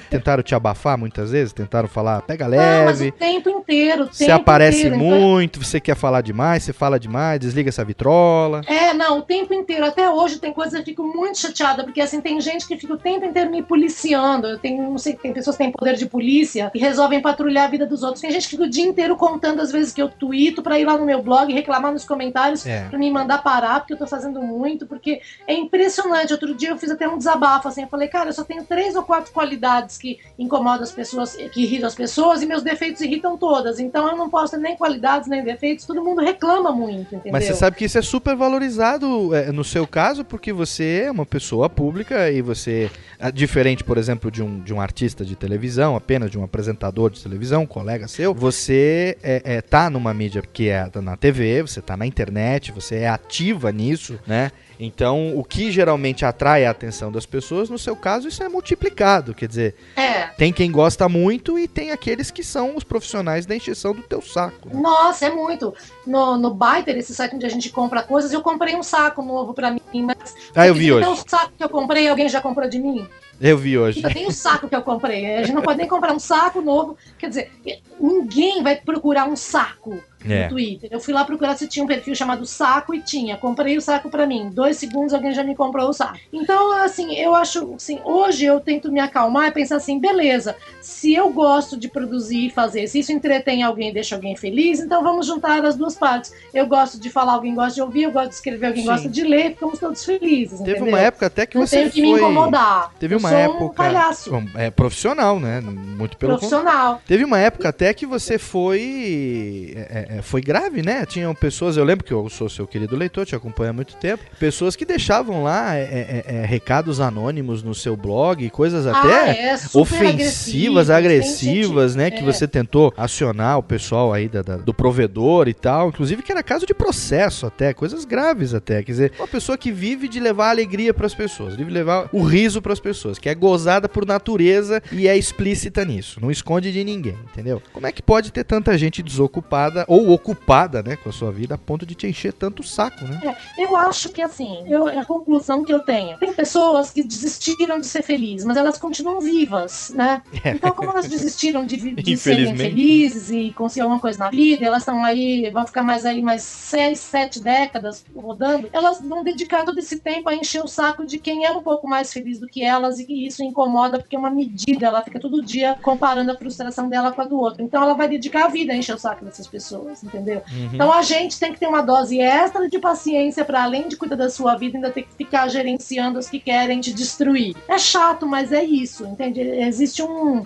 [0.09, 1.53] Tentaram te abafar muitas vezes?
[1.53, 3.11] Tentaram falar, pega Ah, mas o leve.
[3.13, 4.05] tempo inteiro.
[4.05, 7.69] o Você tempo aparece inteiro, então- muito, você quer falar demais, você fala demais, desliga
[7.71, 8.61] essa vitrola.
[8.67, 9.85] É, não, o tempo inteiro.
[9.85, 12.95] Até hoje tem coisas que eu fico muito chateada, porque assim, tem gente que fica
[12.95, 14.47] o tempo inteiro me policiando.
[14.47, 17.71] Eu tenho, não sei, tem pessoas que têm poder de polícia e resolvem patrulhar a
[17.71, 18.21] vida dos outros.
[18.21, 20.85] Tem gente que fica o dia inteiro contando as vezes que eu tuito pra ir
[20.85, 22.85] lá no meu blog e reclamar nos comentários É.
[22.89, 26.33] pra me mandar parar, porque eu tô fazendo muito, porque é impressionante.
[26.33, 28.95] Outro dia eu fiz até um desabafo, assim, eu falei, cara, eu só tenho três
[28.95, 33.37] ou quatro qualidades que incomodam as pessoas, que irritam as pessoas, e meus defeitos irritam
[33.37, 33.79] todas.
[33.79, 37.33] Então eu não posso ter nem qualidades, nem defeitos, todo mundo reclama muito, entendeu?
[37.33, 41.11] Mas você sabe que isso é super valorizado é, no seu caso, porque você é
[41.11, 45.35] uma pessoa pública e você, é diferente, por exemplo, de um, de um artista de
[45.37, 50.13] televisão, apenas de um apresentador de televisão, um colega seu, você é, é, tá numa
[50.13, 54.51] mídia que é na TV, você tá na internet, você é ativa nisso, né?
[54.83, 59.35] Então, o que geralmente atrai a atenção das pessoas, no seu caso, isso é multiplicado.
[59.35, 60.29] Quer dizer, É.
[60.39, 64.23] tem quem gosta muito e tem aqueles que são os profissionais da encheção do teu
[64.23, 64.71] saco.
[64.71, 64.81] né?
[64.81, 65.75] Nossa, é muito.
[66.07, 69.53] No, no Biter, esse site onde a gente compra coisas, eu comprei um saco novo
[69.53, 70.35] pra mim, mas.
[70.55, 71.07] Ah, eu vi hoje.
[71.07, 73.07] o saco que eu comprei, alguém já comprou de mim?
[73.41, 73.99] Eu vi hoje.
[73.99, 75.37] Ainda tem o saco que eu comprei.
[75.37, 76.97] A gente não pode nem comprar um saco novo.
[77.19, 77.51] Quer dizer,
[77.99, 79.99] ninguém vai procurar um saco
[80.29, 80.43] É.
[80.45, 80.91] no Twitter.
[80.93, 83.39] Eu fui lá procurar se tinha um perfil chamado Saco e tinha.
[83.39, 84.51] Comprei o saco pra mim.
[84.53, 86.19] Dois segundos alguém já me comprou o saco.
[86.31, 91.15] Então, assim, eu acho, assim, hoje eu tento me acalmar e pensar assim, beleza, se
[91.15, 95.03] eu gosto de produzir e fazer, se isso entretém alguém e deixa alguém feliz, então
[95.03, 96.33] vamos juntar as duas partes.
[96.53, 98.89] Eu gosto de falar, alguém gosta de ouvir, eu gosto de escrever, alguém Sim.
[98.91, 100.89] gosta de ler, ficamos todos felizes, Teve entendeu?
[100.89, 102.21] uma época até que não você tenho que me foi.
[102.21, 102.93] incomodar.
[102.99, 103.65] Teve Eu uma época.
[103.65, 104.31] um palhaço.
[104.31, 105.61] Bom, É profissional, né?
[105.61, 107.01] Muito pelo profissional.
[107.07, 109.73] Teve uma época até que você foi.
[109.77, 111.05] é, é, foi grave, né?
[111.07, 114.23] Tinham pessoas, eu lembro que eu sou seu querido leitor, te acompanho há muito tempo.
[114.39, 119.21] Pessoas que deixavam lá é, é, é, recados anônimos no seu blog, coisas até.
[119.21, 122.11] ah, é, super ofensivas, agressivas, agressivas, né?
[122.11, 122.23] Que É.
[122.25, 125.89] você tentou acionar o pessoal aí da- da- do provedor e tal.
[125.89, 128.83] Inclusive que era caso de processo até, coisas graves até.
[128.83, 132.23] Quer dizer, uma pessoa que vive de levar alegria pras pessoas, vive de levar o
[132.23, 136.83] riso pras pessoas, que é gozada por natureza e é explícita nisso, não esconde de
[136.83, 137.63] ninguém, entendeu?
[137.73, 141.55] Como é que pode ter tanta gente desocupada ou ocupada, né, com a sua vida
[141.55, 143.37] a ponto de te encher tanto o saco, né?
[143.59, 146.19] Eu acho que assim, eu, a conclusão que eu tenho.
[146.19, 150.23] Tem pessoas que desistiram de ser felizes, mas elas continuam vivas, né?
[150.45, 154.83] Então, como elas desistiram de, de serem felizes e conseguir alguma coisa na vida, elas
[154.83, 159.79] estão aí, vão ficar mais aí mais seis, sete décadas rodando, elas vão dedicar todo
[159.79, 162.63] esse tempo a encher o saco de quem é um pouco mais feliz do que
[162.63, 166.37] elas e que isso incomoda porque é uma medida, ela fica todo dia comparando a
[166.37, 167.63] frustração dela com a do outro.
[167.63, 170.43] Então ela vai dedicar a vida a encher o saco dessas pessoas, entendeu?
[170.73, 174.17] Então a gente tem que ter uma dose extra de paciência para além de cuidar
[174.17, 177.57] da sua vida, ainda ter que ficar gerenciando os que querem te destruir.
[177.69, 179.41] É chato, mas é isso, entende?
[179.41, 180.45] Existe um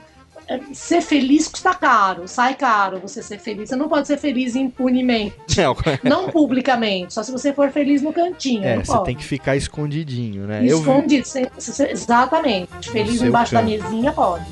[0.72, 3.68] ser feliz custa caro, sai caro você ser feliz.
[3.68, 5.34] Você não pode ser feliz impunemente,
[6.02, 8.64] não publicamente, só se você for feliz no cantinho.
[8.64, 9.04] É, não você pode.
[9.06, 10.62] tem que ficar escondidinho, né?
[10.66, 11.46] Eu Escondido, sem-
[11.90, 12.90] exatamente.
[12.90, 13.70] Feliz embaixo da canto.
[13.70, 14.44] mesinha pode.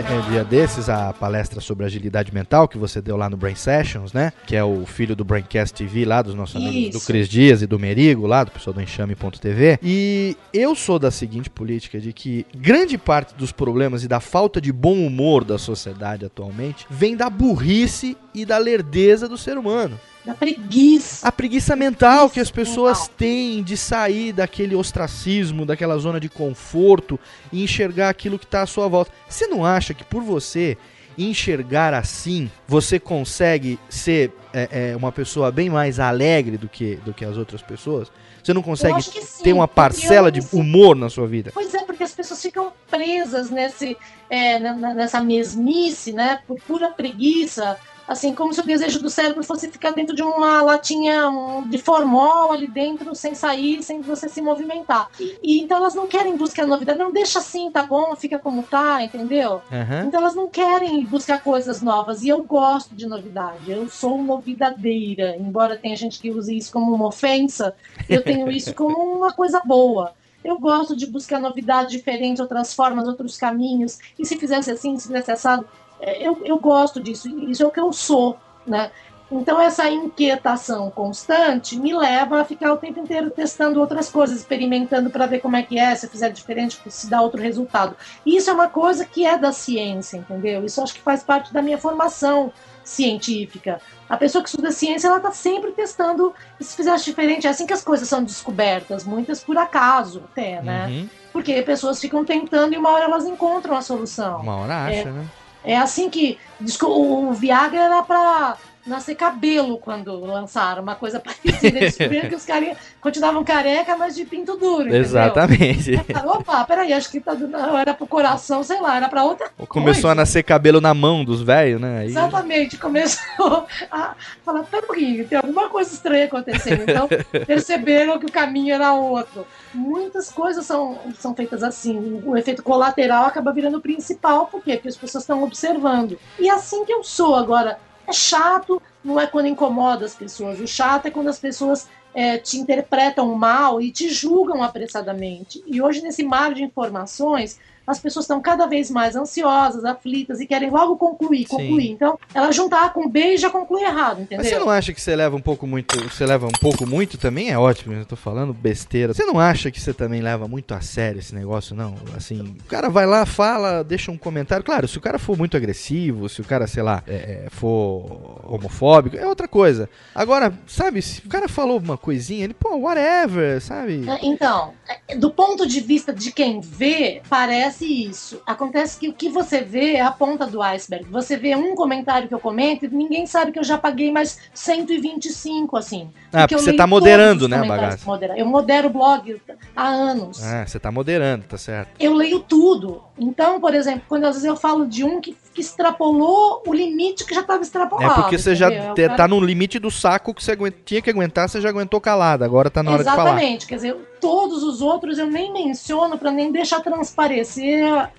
[0.00, 3.36] Assisti é, é, dia desses a palestra sobre agilidade mental que você deu lá no
[3.36, 4.32] Brain Sessions, né?
[4.46, 7.06] Que é o filho do Braincast TV lá, dos nossos amigos do Isso.
[7.06, 9.78] Cris Dias e do Merigo, lá do pessoal do Enxame.tv.
[9.82, 14.60] E eu sou da seguinte política de que grande parte dos problemas e da falta
[14.60, 19.98] de bom humor da sociedade atualmente vem da burrice e da lerdeza do ser humano.
[20.30, 21.26] Da preguiça.
[21.26, 23.14] A preguiça mental que as Preguiça pessoas mental.
[23.18, 27.18] têm de sair daquele ostracismo, daquela zona de conforto
[27.52, 29.10] e enxergar aquilo que está à sua volta.
[29.28, 30.78] Você não acha que por você
[31.18, 37.12] enxergar assim, você consegue ser é, é, uma pessoa bem mais alegre do que, do
[37.12, 38.10] que as outras pessoas?
[38.40, 41.50] Você não consegue sim, ter uma parcela de humor na sua vida?
[41.52, 43.96] Pois é, porque as pessoas ficam presas nesse,
[44.30, 46.40] é, nessa mesmice, né?
[46.46, 47.76] Por pura preguiça.
[48.10, 51.30] Assim, como se o desejo do cérebro fosse ficar dentro de uma latinha
[51.68, 55.08] de formol ali dentro, sem sair, sem você se movimentar.
[55.20, 56.98] E, então elas não querem buscar novidade.
[56.98, 59.62] Não deixa assim, tá bom, fica como tá, entendeu?
[59.70, 60.06] Aham.
[60.08, 62.24] Então elas não querem buscar coisas novas.
[62.24, 63.70] E eu gosto de novidade.
[63.70, 65.36] Eu sou novidadeira.
[65.36, 67.76] Embora tenha gente que use isso como uma ofensa,
[68.08, 70.14] eu tenho isso como uma coisa boa.
[70.42, 74.00] Eu gosto de buscar novidade diferente, outras formas, outros caminhos.
[74.18, 75.64] E se fizesse assim, se fizesse assado,
[76.00, 77.28] eu, eu gosto disso.
[77.48, 78.36] Isso é o que eu sou,
[78.66, 78.90] né?
[79.30, 85.08] Então essa inquietação constante me leva a ficar o tempo inteiro testando outras coisas, experimentando
[85.08, 87.96] para ver como é que é, se eu fizer diferente, se dá outro resultado.
[88.26, 90.64] Isso é uma coisa que é da ciência, entendeu?
[90.64, 93.80] Isso acho que faz parte da minha formação científica.
[94.08, 97.46] A pessoa que estuda ciência, ela está sempre testando se fizesse diferente.
[97.46, 100.88] É assim que as coisas são descobertas, muitas por acaso até, né?
[100.88, 101.08] Uhum.
[101.32, 104.40] Porque pessoas ficam tentando e uma hora elas encontram a solução.
[104.40, 105.24] Uma hora acha, né?
[105.64, 106.38] É assim que
[106.82, 108.56] o Viagra era pra
[108.90, 111.80] nascer cabelo quando lançaram, uma coisa parecida.
[111.80, 114.82] Descobriram que os caras continuavam careca, mas de pinto duro.
[114.82, 115.00] entendeu?
[115.00, 115.94] Exatamente.
[115.96, 117.48] Aí Opa, peraí, acho que tá do...
[117.48, 120.14] não, era pro coração, sei lá, era pra outra Começou a coisa.
[120.16, 122.00] nascer cabelo na mão dos velhos, né?
[122.00, 126.82] Aí- Exatamente, começou a falar, peraí, tem alguma coisa estranha acontecendo.
[126.82, 127.08] Então,
[127.46, 129.46] perceberam que o caminho era outro.
[129.72, 132.22] Muitas coisas são, são feitas assim.
[132.24, 134.74] O efeito colateral acaba virando o principal, por quê?
[134.74, 136.18] Porque as pessoas estão observando.
[136.38, 137.36] E é assim que eu sou.
[137.36, 137.78] Agora,
[138.10, 140.60] é chato, não é quando incomoda as pessoas.
[140.60, 145.62] O chato é quando as pessoas é, te interpretam mal e te julgam apressadamente.
[145.66, 147.58] E hoje, nesse mar de informações,
[147.90, 151.56] as pessoas estão cada vez mais ansiosas, aflitas e querem logo concluir, Sim.
[151.56, 151.90] concluir.
[151.90, 154.38] Então, ela juntar A com B e já conclui errado, entendeu?
[154.38, 155.98] Mas você não acha que você leva um pouco muito.
[156.08, 157.50] Você leva um pouco muito também?
[157.50, 159.12] É ótimo, eu tô falando besteira.
[159.12, 161.94] Você não acha que você também leva muito a sério esse negócio, não?
[162.16, 164.64] Assim, o cara vai lá, fala, deixa um comentário.
[164.64, 167.14] Claro, se o cara for muito agressivo, se o cara, sei lá, é,
[167.46, 169.88] é, for homofóbico, é outra coisa.
[170.14, 174.08] Agora, sabe, se o cara falou uma coisinha, ele, pô, whatever, sabe?
[174.08, 174.72] É, Então,
[175.08, 178.40] é, do ponto de vista de quem vê, parece isso.
[178.46, 181.06] Acontece que o que você vê é a ponta do iceberg.
[181.10, 184.38] Você vê um comentário que eu comento e ninguém sabe que eu já paguei mais
[184.52, 186.10] 125, assim.
[186.32, 189.40] Ah, porque eu você tá moderando, né, modera- Eu modero o blog
[189.74, 190.42] há anos.
[190.44, 191.90] Ah, você tá moderando, tá certo.
[191.98, 193.02] Eu leio tudo.
[193.18, 197.24] Então, por exemplo, quando às vezes eu falo de um que, que extrapolou o limite
[197.24, 198.12] que já estava extrapolado.
[198.12, 198.88] É porque você já entendeu?
[198.88, 201.60] É o te- cara- tá no limite do saco que você tinha que aguentar, você
[201.60, 202.44] já aguentou calado.
[202.44, 203.30] Agora tá na hora de falar.
[203.30, 203.66] Exatamente.
[203.66, 207.69] Quer dizer, todos os outros eu nem menciono para nem deixar transparecer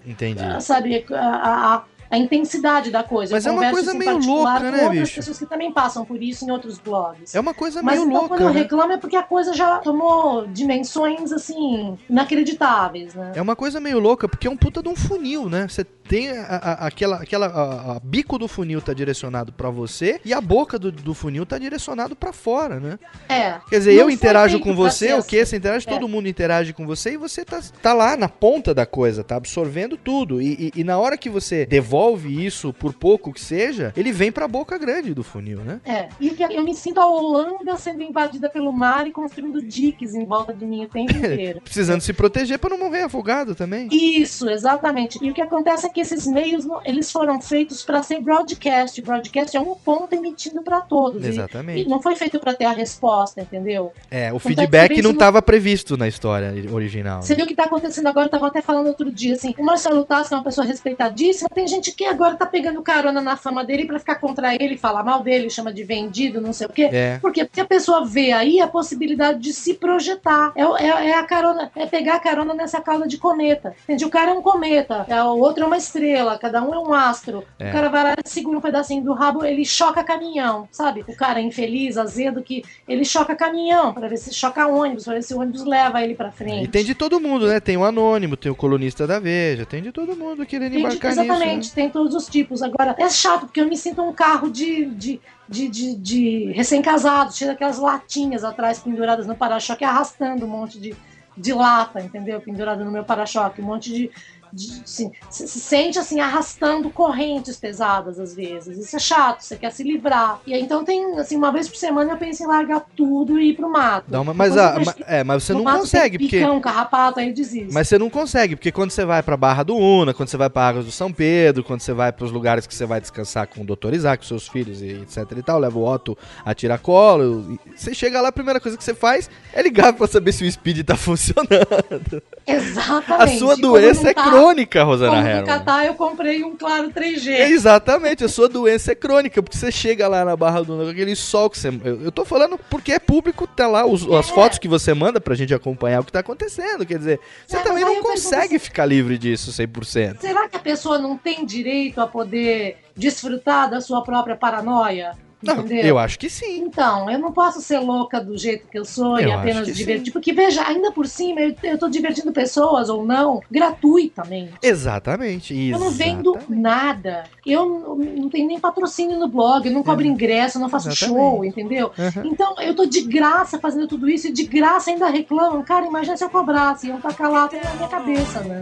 [0.05, 0.61] Entendi.
[0.61, 3.33] sabe, a, a- a intensidade da coisa.
[3.33, 5.15] Mas Eu é uma coisa isso em meio louca, com né, outras bicho?
[5.15, 7.33] pessoas que também passam por isso em outros blogs.
[7.33, 8.43] É uma coisa Mas meio então, quando louca.
[8.43, 8.59] eu né?
[8.61, 13.31] reclamo é porque a coisa já tomou dimensões, assim, inacreditáveis, né?
[13.35, 15.67] É uma coisa meio louca, porque é um puta de um funil, né?
[15.67, 17.17] Você tem a- a- aquela.
[17.17, 21.13] aquela a, a bico do funil tá direcionado pra você e a boca do, do
[21.13, 22.99] funil tá direcionado pra fora, né?
[23.29, 23.55] É.
[23.69, 25.39] Quer dizer, eu interajo com você, o quê?
[25.39, 25.51] assim.
[25.51, 25.91] Você interage, É.
[25.91, 29.35] todo mundo interage com você e você tá, tá lá na ponta da coisa, tá
[29.35, 30.41] absorvendo tudo.
[30.41, 34.31] E, e- e na hora que você devolve isso, por pouco que seja, ele vem
[34.31, 35.79] pra boca grande do funil, né?
[35.85, 36.09] É.
[36.19, 40.25] E que eu me sinto a Holanda sendo invadida pelo mar e construindo diques em
[40.25, 41.61] volta de mim o tempo inteiro.
[41.61, 43.87] Precisando se proteger pra não morrer afogado também.
[43.91, 45.17] Isso, exatamente.
[45.21, 49.01] E o que acontece é que esses meios, eles foram feitos para ser broadcast.
[49.01, 51.23] Broadcast é um ponto emitido para todos.
[51.25, 51.81] Exatamente.
[51.85, 53.91] E não foi feito para ter a resposta, entendeu?
[54.09, 57.21] É, o Acontece feedback não isso no- estava previsto na história original.
[57.21, 58.25] Você viu o que tá acontecendo agora?
[58.27, 61.67] Eu tava até falando outro dia, assim, o Marcelo Tassi é uma pessoa respeitadíssima, tem
[61.67, 65.03] gente gente que agora tá pegando carona na fama dele pra ficar contra ele, falar
[65.03, 66.89] mal dele, chama de vendido, não sei o quê.
[66.91, 67.19] É.
[67.21, 70.51] Porque a pessoa vê aí a possibilidade de se projetar.
[70.55, 73.75] É, é- é a carona, é pegar a carona nessa cauda de cometa.
[73.83, 74.05] Entende?
[74.05, 76.93] O cara é um cometa, é, o outro é uma estrela, cada um é um
[76.93, 77.43] astro.
[77.59, 77.69] É.
[77.69, 81.03] O cara vai lá, segura um pedacinho do rabo, ele choca caminhão, sabe?
[81.07, 85.15] O cara é infeliz, azedo, que ele choca caminhão, pra ver se choca ônibus, pra
[85.15, 86.65] ver se o ônibus leva ele pra frente.
[86.65, 87.59] E tem de todo mundo, né?
[87.59, 90.85] Tem o anônimo, tem o colunista da Veja, tem de todo mundo querendo Tem de-
[90.87, 91.73] embarcar exatamente, nisso.
[91.77, 91.80] né?
[91.81, 92.61] Tem todos os tipos.
[92.61, 97.33] Agora, é chato, porque eu me sinto um carro de, de, de, de, de recém-casado,
[97.33, 100.95] cheio daquelas latinhas atrás penduradas no para-choque, arrastando um monte de,
[101.35, 102.39] de lata, entendeu?
[102.39, 104.11] Pendurada no meu para-choque, um monte de.
[104.53, 105.11] De- se
[105.47, 108.77] sente assim, arrastando correntes pesadas às vezes.
[108.77, 110.39] Isso é chato, você quer se livrar.
[110.45, 113.49] E aí, então tem, assim, uma vez por semana eu penso em largar tudo e
[113.49, 114.05] ir pro mato.
[114.09, 116.39] Dá uma, mas, Quando ah, é, mas você não consegue, tem porque.
[116.39, 117.73] picão, carrapato, aí eu desisto.
[117.73, 120.49] Mas você não consegue, porque quando você vai pra Barra do Una, quando você vai
[120.49, 123.61] pra Águas do São Pedro, quando você vai pros lugares que você vai descansar com
[123.61, 123.93] o Dr.
[123.93, 128.21] Isaac, com seus filhos e etc e tal, leva o Otto a tiracolo, você chega
[128.21, 130.95] lá, a primeira coisa que você faz é ligar pra saber se o speed tá
[130.97, 132.21] funcionando.
[132.47, 133.39] A Exatamente.
[133.39, 135.45] sua Quando doença é tá- crônica, Rosana Como no Herman.
[135.45, 137.29] Catar, eu comprei um claro 3G.
[137.51, 141.15] Exatamente, a sua doença é crônica, porque você chega lá na Barra do com aquele
[141.15, 141.69] sol que você.
[141.83, 144.33] Eu, eu tô falando porque é público, tá lá os- as É.
[144.33, 146.85] fotos que você manda pra gente acompanhar o que tá acontecendo.
[146.85, 150.21] Quer dizer, você É, também não consegue assim- ficar livre disso 100%.
[150.21, 155.11] Será que a pessoa não tem direito a poder desfrutar da sua própria paranoia?
[155.41, 155.85] Não, Entendeu?
[155.85, 156.59] eu acho que sim.
[156.61, 159.73] Então, eu não posso ser louca do jeito que eu sou Eu e apenas que
[159.73, 160.13] divertir.
[160.13, 164.53] Porque, veja, ainda por cima, eu, eu tô divertindo pessoas ou não, gratuitamente.
[164.61, 165.53] Exatamente.
[165.55, 166.61] Eu não vendo exatamente.
[166.61, 167.23] nada.
[167.45, 170.89] Eu não, não tenho nem patrocínio no blog, eu não cobro ingresso, eu não faço
[170.89, 171.19] Exatamente.
[171.19, 171.91] show, entendeu?
[171.97, 172.23] Aham.
[172.25, 175.63] Então, eu tô de graça fazendo tudo isso e de graça ainda reclamam.
[175.63, 178.61] Cara, imagina se eu cobrasse, iam tacar lá na minha cabeça, né?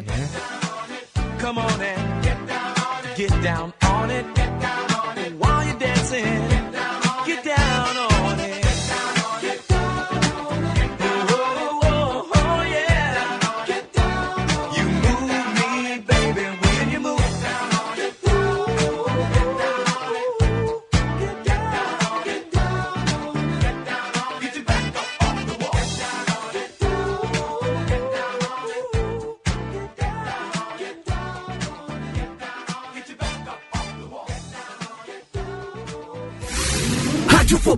[1.41, 3.15] Come on and get down on it.
[3.15, 4.25] Get down on it.
[4.35, 4.88] Get down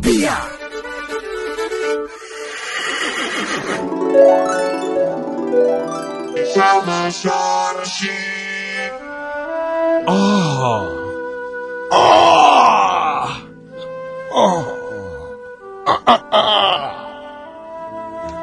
[0.01, 0.37] Radiofobia.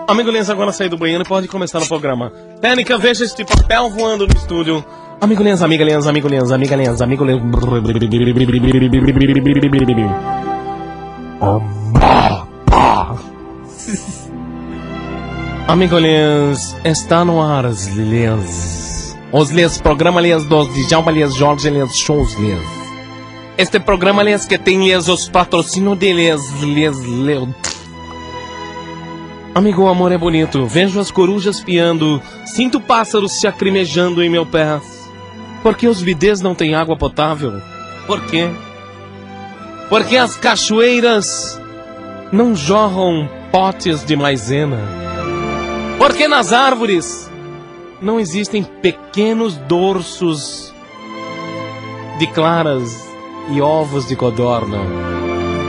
[0.07, 2.33] Amigo Lenz agora sair do banheiro e pode começar no programa.
[2.61, 4.85] Técnica, veja este papel voando no estúdio.
[5.21, 7.42] Amigo Lenz, amiga Lenz, amigo Lenz, amiga Lenz, amigo Lenz.
[15.68, 19.14] Amigo Lenz, está no ar os Lenz.
[19.31, 22.66] Os Lenz, programa Lenz dos Djalma Lenz, Jorge Lenz, shows Lenz.
[23.59, 27.54] Este programa Lenz que tem Lenz os patrocínios de Lenz, Lenz.
[29.54, 30.64] Amigo, o amor é bonito.
[30.64, 32.18] Vejo as corujas piando.
[32.46, 34.81] Sinto pássaros se acrimejando em meu pé.
[35.62, 37.61] Por que os bidês não têm água potável?
[38.07, 38.48] Por quê?
[39.90, 41.61] Porque as cachoeiras
[42.33, 45.08] não jorram potes de maisena.
[45.99, 47.31] Porque nas árvores
[48.01, 50.73] não existem pequenos dorsos
[52.19, 53.07] de claras
[53.51, 54.79] e ovos de codorna.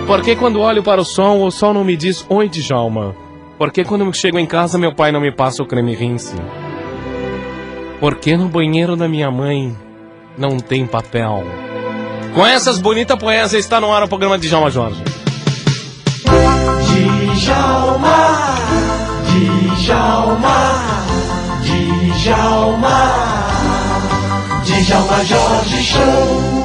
[0.06, 3.15] Porque quando olho para o sol, o sol não me diz oi, Djalma.
[3.58, 6.36] Porque quando chego em casa, meu pai não me passa o creme rinse?
[8.00, 9.76] Porque no banheiro da minha mãe
[10.38, 11.44] não tem papel?
[12.34, 14.70] Com essas bonitas poesias está no ar o programa de Djalma
[25.23, 25.93] Jorge.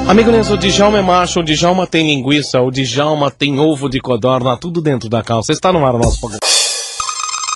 [0.07, 3.99] Amigo Lenço, o Djalma é macho, o Djalma tem linguiça, o Djalma tem ovo de
[3.99, 5.51] codorna, tudo dentro da calça.
[5.51, 6.39] Está no ar o nosso programa.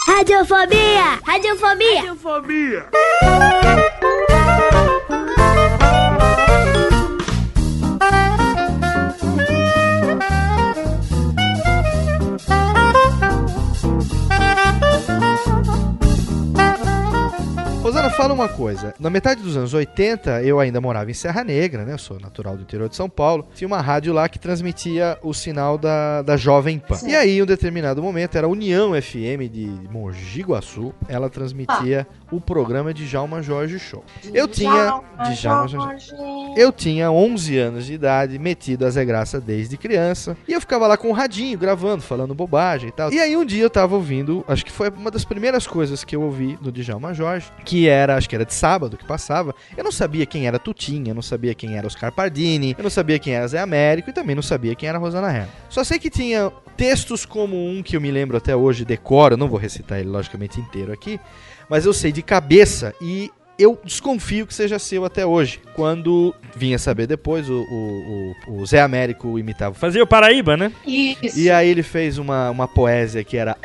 [0.07, 1.19] Radiofobia!
[1.23, 2.89] Radiofobia!
[17.99, 18.93] Rosana, fala uma coisa.
[18.97, 21.93] Na metade dos anos 80, eu ainda morava em Serra Negra, né?
[21.93, 23.45] Eu sou natural do interior de São Paulo.
[23.53, 26.95] Tinha uma rádio lá que transmitia o sinal da, da Jovem Pan.
[26.95, 27.09] Sim.
[27.09, 30.93] E aí, em um determinado momento, era a União FM de Mogi Guaçu.
[31.09, 34.03] Ela transmitia o programa de Djalma Jorge Show.
[34.33, 35.01] Eu tinha.
[35.33, 36.11] Djalma Jorge.
[36.55, 40.37] Eu tinha 11 anos de idade, metido a Zé Graça desde criança.
[40.47, 43.11] E eu ficava lá com o radinho, gravando, falando bobagem e tal.
[43.11, 46.15] E aí um dia eu tava ouvindo, acho que foi uma das primeiras coisas que
[46.15, 49.53] eu ouvi do Djalma Jorge, que era, acho que era de sábado que passava.
[49.75, 52.89] Eu não sabia quem era Tutinha, eu não sabia quem era Oscar Pardini, eu não
[52.89, 55.49] sabia quem era Zé Américo e também não sabia quem era Rosana Herman.
[55.69, 59.49] Só sei que tinha textos como um que eu me lembro até hoje, decoro, não
[59.49, 61.19] vou recitar ele logicamente inteiro aqui,
[61.69, 65.59] mas eu sei de cabeça e eu desconfio que seja seu até hoje.
[65.75, 69.75] Quando vinha saber depois, o, o, o, o Zé Américo imitava.
[69.75, 70.71] Fazia o Paraíba, né?
[70.87, 71.37] Isso.
[71.37, 73.57] E aí ele fez uma, uma poesia que era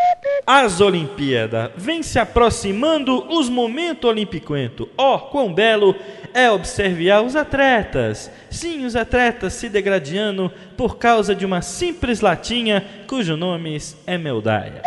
[0.45, 4.89] As Olimpíadas vem se aproximando os momentos olimpicuento.
[4.99, 5.95] Ó, quão belo
[6.35, 8.29] é observar os atletas.
[8.51, 13.79] Sim, os atletas se degradando por causa de uma simples latinha cujo nome
[14.09, 14.83] é Meldaia.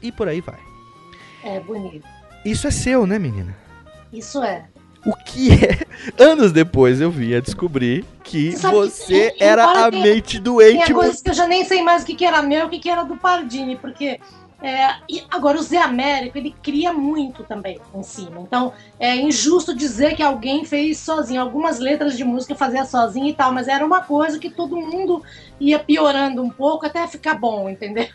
[0.00, 0.75] e por aí vai.
[1.46, 2.06] É bonito.
[2.44, 3.56] Isso é seu, né, menina?
[4.12, 4.64] Isso é.
[5.04, 5.78] O que é?
[6.22, 10.92] Anos depois eu vim a descobrir que Você que- você era a mente doente.
[10.92, 12.68] por- coisas que eu já nem sei mais o que, que era meu e o
[12.68, 14.18] que, que era do Pardini, porque.
[14.62, 14.88] é,
[15.30, 18.40] agora, o Zé Américo, ele cria muito também em cima.
[18.40, 21.40] Então, é injusto dizer que alguém fez sozinho.
[21.42, 25.22] Algumas letras de música fazia sozinho e tal, mas era uma coisa que todo mundo
[25.60, 28.08] ia piorando um pouco até ficar bom, entendeu?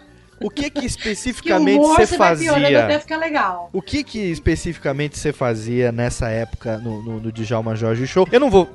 [0.43, 2.99] O que que Que especificamente humor você vai piorando até fazia?
[2.99, 3.69] ficar legal.
[3.71, 8.27] O que que especificamente você fazia nessa época no, no, no Djalma Jorge Show?
[8.31, 8.67] Eu não vou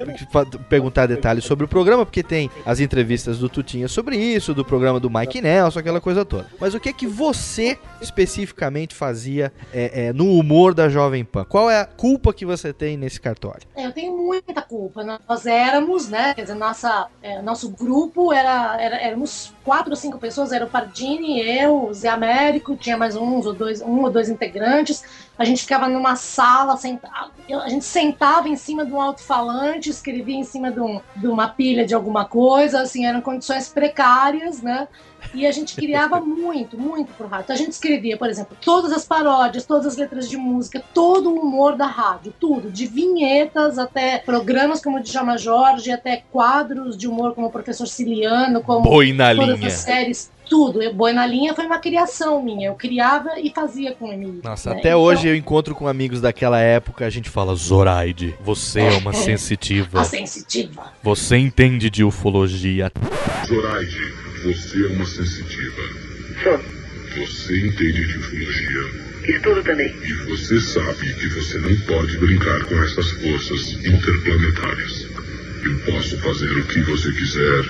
[0.69, 5.01] perguntar detalhes sobre o programa, porque tem as entrevistas do Tutinha sobre isso, do programa
[5.01, 6.47] do Mike Nelson, aquela coisa toda.
[6.61, 11.45] Mas o que que você especificamente fazia é, é, no humor da Jovem Pan?
[11.45, 13.67] Qual é a culpa que você tem nesse cartório?
[13.77, 15.03] É, Eu tenho muita culpa.
[15.29, 16.35] Nós éramos, né?
[16.35, 20.69] Quer dizer, nossa, é, nosso grupo era, era- éramos quatro ou cinco pessoas, era o
[20.69, 25.05] Pardini, eu, o Zé Américo, tinha mais uns ou dois, um ou dois integrantes.
[25.39, 29.89] A gente ficava numa sala, sentado, eu- a gente sentava em cima de um alto-falante,
[29.91, 34.61] escrevia em cima de, um- de uma pilha de alguma coisa, assim, eram condições precárias,
[34.63, 34.89] né?
[35.35, 37.45] E a gente criava muito, muito pro rádio.
[37.45, 41.31] Então a gente escrevia, por exemplo, todas as paródias, todas as letras de música, todo
[41.31, 46.97] o humor da rádio, tudo, de vinhetas até programas como o Djalma Jorge, até quadros
[46.97, 50.83] de humor como o Professor Ciliano, como Boi na todas as séries, tudo.
[50.83, 52.69] Eu, Boi na Linha foi uma criação minha.
[52.69, 54.41] Eu criava e fazia com o Emílio.
[54.43, 54.79] Nossa, né?
[54.79, 58.93] até Então, hoje eu encontro com amigos daquela época, a gente fala, Zoraide, você é
[58.99, 60.01] uma sensitiva.
[60.01, 60.93] A sensitiva.
[61.03, 62.91] Você entende de ufologia.
[63.47, 65.83] Zoraide, você é uma sensitiva.
[67.17, 69.07] Você entende de ufologia.
[69.27, 69.93] Estudo também.
[70.05, 75.09] E você sabe que você não pode brincar com essas forças interplanetárias.
[75.65, 77.65] Eu posso fazer o que você quiser.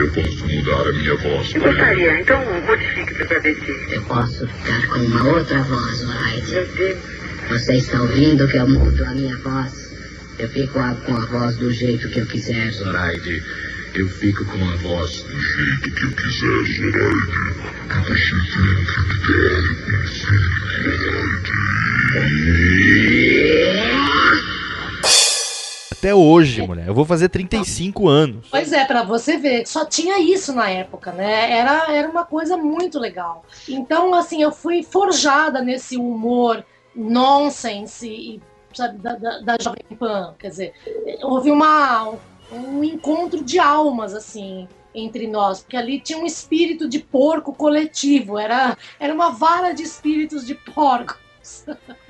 [0.00, 3.76] Eu posso mudar a minha voz Eu gostaria, então modifique para travesti.
[3.90, 6.50] Eu posso ficar com uma outra voz, Zoraide.
[6.52, 6.98] Meu Deus.
[7.50, 9.90] Você está ouvindo que eu mudo a minha voz?
[10.38, 12.72] Eu fico com a voz do jeito que eu quiser.
[12.72, 13.44] Zoraide.
[13.94, 17.50] Eu fico com a voz do jeito que eu quiser, Zoraide.
[22.78, 23.79] E você
[26.00, 26.88] Até hoje, mulher.
[26.88, 28.46] Eu vou fazer 35 anos.
[28.50, 31.52] Pois é, pra você ver, só tinha isso na época, né?
[31.52, 33.44] Era, era uma coisa muito legal.
[33.68, 36.64] Então, assim, eu fui forjada nesse humor
[36.96, 38.40] nonsense e,
[38.72, 40.34] sabe, da, da, da Jovem Pan.
[40.38, 40.72] Quer dizer,
[41.22, 42.14] houve uma,
[42.50, 48.38] um encontro de almas, assim, entre nós, porque ali tinha um espírito de porco coletivo,
[48.38, 51.66] era, era uma vara de espíritos de porcos.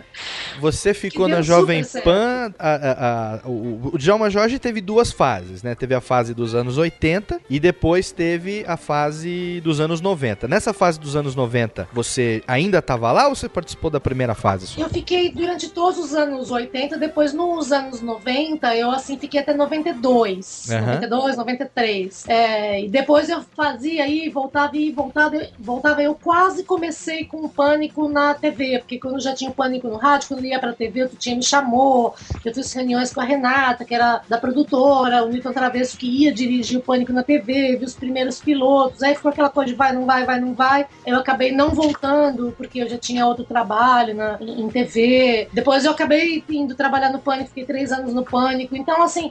[0.61, 2.53] Você ficou na Jovem Pan.
[2.59, 5.75] a- a- a- o, o Djalma Jorge teve duas fases, né?
[5.75, 10.47] Teve a fase dos anos 80 e depois teve a fase dos anos 90.
[10.49, 14.67] Nessa fase dos anos 90, você ainda estava lá ou você participou da primeira fase?
[14.67, 14.81] só?
[14.81, 19.55] Eu fiquei durante todos os anos 80, depois nos anos 90, eu assim fiquei até
[19.55, 20.87] 92, Aham.
[20.87, 22.25] 92, 93.
[22.29, 26.03] É, e depois eu fazia aí, voltava e voltava, voltava.
[26.03, 29.97] Eu quase comecei com o pânico na TV, porque quando já tinha o pânico no
[30.01, 33.85] rádio, quando ia pra TV, o Tutinha me chamou, eu fiz reuniões com a Renata,
[33.85, 37.85] que era da produtora, o Milton Travesso que ia dirigir o pânico na TV, vi
[37.85, 40.87] os primeiros pilotos, aí ficou aquela coisa de vai, não vai, vai, não vai.
[41.07, 45.49] Eu acabei não voltando, porque eu já tinha outro trabalho na, em, TV.
[45.53, 48.77] Depois eu acabei indo trabalhar no Pânico, fiquei três anos no Pânico.
[48.77, 49.31] Então, assim,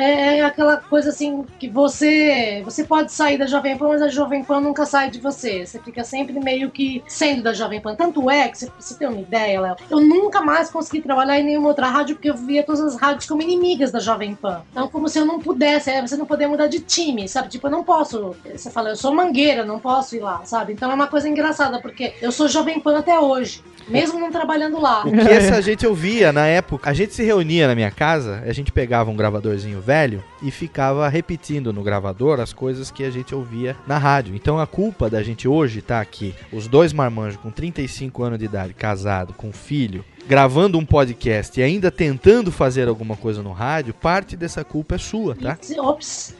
[0.00, 4.08] é, é aquela coisa assim que você você pode sair da Jovem Pan, mas a
[4.08, 5.66] Jovem Pan nunca sai de você.
[5.66, 7.94] Você fica sempre meio que sendo da Jovem Pan.
[7.94, 11.44] Tanto é que, se você tem uma ideia, Léo, eu nunca mais consegui trabalhar em
[11.44, 14.62] nenhuma outra rádio, porque eu via todas as rádios como inimigas da Jovem Pan.
[14.70, 17.48] Então, como se eu não pudesse, é, você não poder mudar de time, sabe?
[17.48, 18.34] Tipo, eu não posso.
[18.52, 20.72] Você fala, eu sou mangueira, não posso ir lá, sabe?
[20.72, 23.62] Então é uma coisa engraçada, porque eu sou Jovem Pan até hoje.
[23.88, 25.04] Mesmo não trabalhando lá.
[25.04, 26.88] O que essa gente ouvia na época?
[26.90, 31.08] A gente se reunia na minha casa, a gente pegava um gravadorzinho velho e ficava
[31.08, 34.34] repetindo no gravador as coisas que a gente ouvia na rádio.
[34.34, 38.44] Então a culpa da gente hoje tá aqui, os dois marmanjos com 35 anos de
[38.44, 43.92] idade, casado, com filho, gravando um podcast e ainda tentando fazer alguma coisa no rádio,
[43.94, 45.58] parte dessa culpa é sua, tá?
[45.78, 46.34] Ops.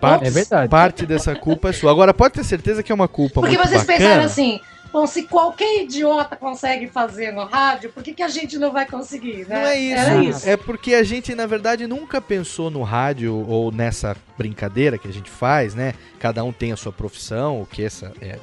[0.00, 0.68] Parte, É verdade.
[0.68, 1.90] Parte dessa culpa é sua.
[1.90, 3.98] Agora pode ter certeza que é uma culpa Porque muito vocês bacana.
[3.98, 4.60] pensaram assim,
[4.92, 8.86] bom, se qualquer idiota consegue fazer no rádio, por que, que a gente não vai
[8.86, 9.60] conseguir, né?
[9.60, 10.38] Não é isso.
[10.38, 10.48] Isso.
[10.48, 15.12] É porque a gente, na verdade, nunca pensou no rádio ou nessa brincadeira que a
[15.12, 15.94] gente faz, né?
[16.18, 18.38] Cada um tem a sua profissão, o que essa é.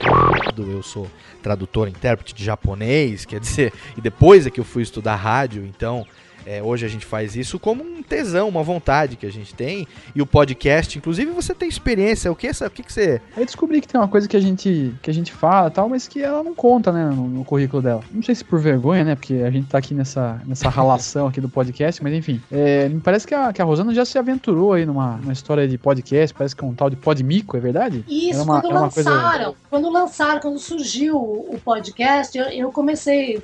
[0.54, 1.08] do- Eu sou
[1.42, 6.06] tradutor, intérprete de japonês, quer dizer, e depois é que eu fui estudar rádio, então.
[6.46, 9.88] É, hoje a gente faz isso como um tesão, uma vontade que a gente tem.
[10.16, 12.32] E o podcast, inclusive, você tem experiência.
[12.32, 13.22] O que, essa, o que, que você.
[13.36, 15.72] Aí eu descobri que tem uma coisa que a gente, que a gente fala e
[15.72, 18.02] tal, mas que ela não conta, né, no, no currículo dela.
[18.12, 21.42] Não sei se por vergonha, né, porque a gente tá aqui nessa, nessa ralação aqui
[21.42, 22.42] do podcast, mas enfim.
[22.52, 25.68] É, me parece que a, que a Rosana já se aventurou aí numa, numa história
[25.68, 28.04] de podcast, parece que é um tal de Podmico, é verdade?
[28.08, 33.42] Isso, uma- quando uma coisa- lançaram, quando lançaram, quando surgiu o podcast, eu, eu comecei,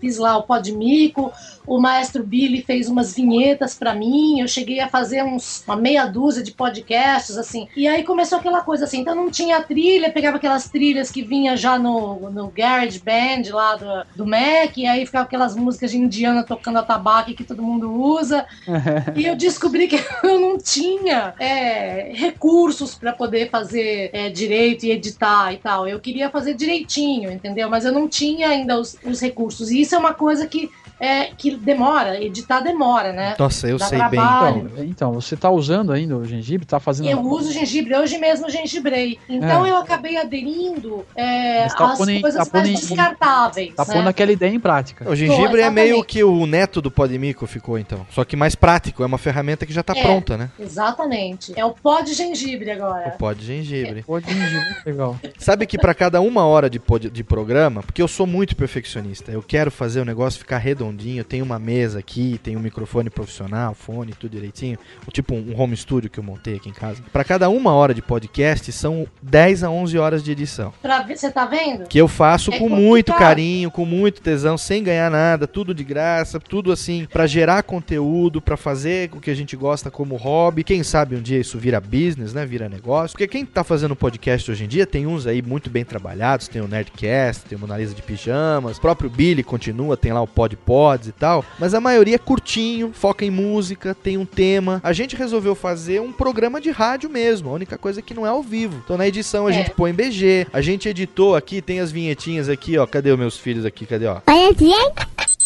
[0.00, 1.32] fiz lá o Podmico,
[1.66, 6.06] o maestro Billy fez umas vinhetas pra mim, eu cheguei a fazer uns, uma meia
[6.06, 10.36] dúzia de podcasts, assim, e aí começou aquela coisa assim, então não tinha trilha, pegava
[10.36, 15.04] aquelas trilhas que vinha já no, no Garage Band lá do, do Mac, e aí
[15.04, 18.46] ficava aquelas músicas de indiana tocando atabaque que todo mundo usa,
[19.16, 24.90] e eu descobri que eu não tinha é, recursos para poder fazer é, direito e
[24.90, 25.88] editar e tal.
[25.88, 27.68] Eu queria fazer direitinho, entendeu?
[27.68, 29.70] Mas eu não tinha ainda os, os recursos.
[29.70, 33.34] E isso é uma coisa que, é, que demora, editar demora, né?
[33.38, 34.10] Nossa, eu Dá sei bem.
[34.10, 34.70] trabalho.
[34.76, 36.66] Então, então, você tá usando ainda o gengibre?
[36.66, 37.08] Tá fazendo.
[37.10, 39.18] Eu uso gengibre, hoje mesmo eu gengibrei.
[39.28, 39.70] Então É.
[39.70, 43.74] eu acabei aderindo é, tá às pondo em- coisas tá mais descartáveis.
[43.74, 43.94] Tá né?
[43.94, 45.08] pondo aquela ideia em prática.
[45.08, 48.06] O gengibre é meio que o neto do Podmico ficou, então.
[48.10, 50.02] Só que mais prático, é uma ferramenta que já tá É.
[50.02, 50.50] pronta, né?
[50.58, 51.52] Exatamente.
[51.56, 53.10] É o pó de gengibre O agora.
[53.18, 54.02] pó de gengibre.
[54.02, 55.16] Pô, gengibre, muito legal.
[55.38, 59.30] Sabe que pra cada uma hora de, pod- de programa, porque eu sou muito perfeccionista,
[59.32, 63.74] eu quero fazer o negócio ficar redondinho, tenho uma mesa aqui, tenho um microfone profissional,
[63.74, 64.78] fone, tudo direitinho,
[65.12, 67.02] tipo um home studio que eu montei aqui em casa.
[67.12, 70.72] Pra cada uma hora de podcast são 10 a 11 horas de edição.
[70.80, 71.86] Pra ver, você tá vendo?
[71.86, 75.84] Que eu faço É com muito carinho, com muito tesão, sem ganhar nada, tudo de
[75.84, 80.64] graça, tudo assim, pra gerar conteúdo, pra fazer o que a gente gosta como hobby.
[80.64, 82.46] Quem sabe um dia isso vira business, né?
[82.46, 83.12] Vira negócio.
[83.12, 86.62] Porque quem tá fazendo podcast hoje em dia tem uns aí muito bem trabalhados, tem
[86.62, 90.56] o Nerdcast, tem o Monalisa de Pijamas, o próprio Billy continua, tem lá o Pod
[90.76, 94.78] Pods e tal, mas a maioria é curtinho, foca em música, tem um tema.
[94.84, 98.28] A gente resolveu fazer um programa de rádio mesmo, a única coisa que não é
[98.28, 98.82] ao vivo.
[98.84, 99.54] Então na edição a É.
[99.54, 102.86] gente põe BG, a gente editou aqui, tem as vinhetinhas aqui, ó.
[102.86, 103.86] Cadê os meus filhos aqui?
[103.86, 104.18] Cadê, ó?
[104.26, 104.92] Olha bem,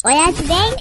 [0.05, 0.75] olha bem,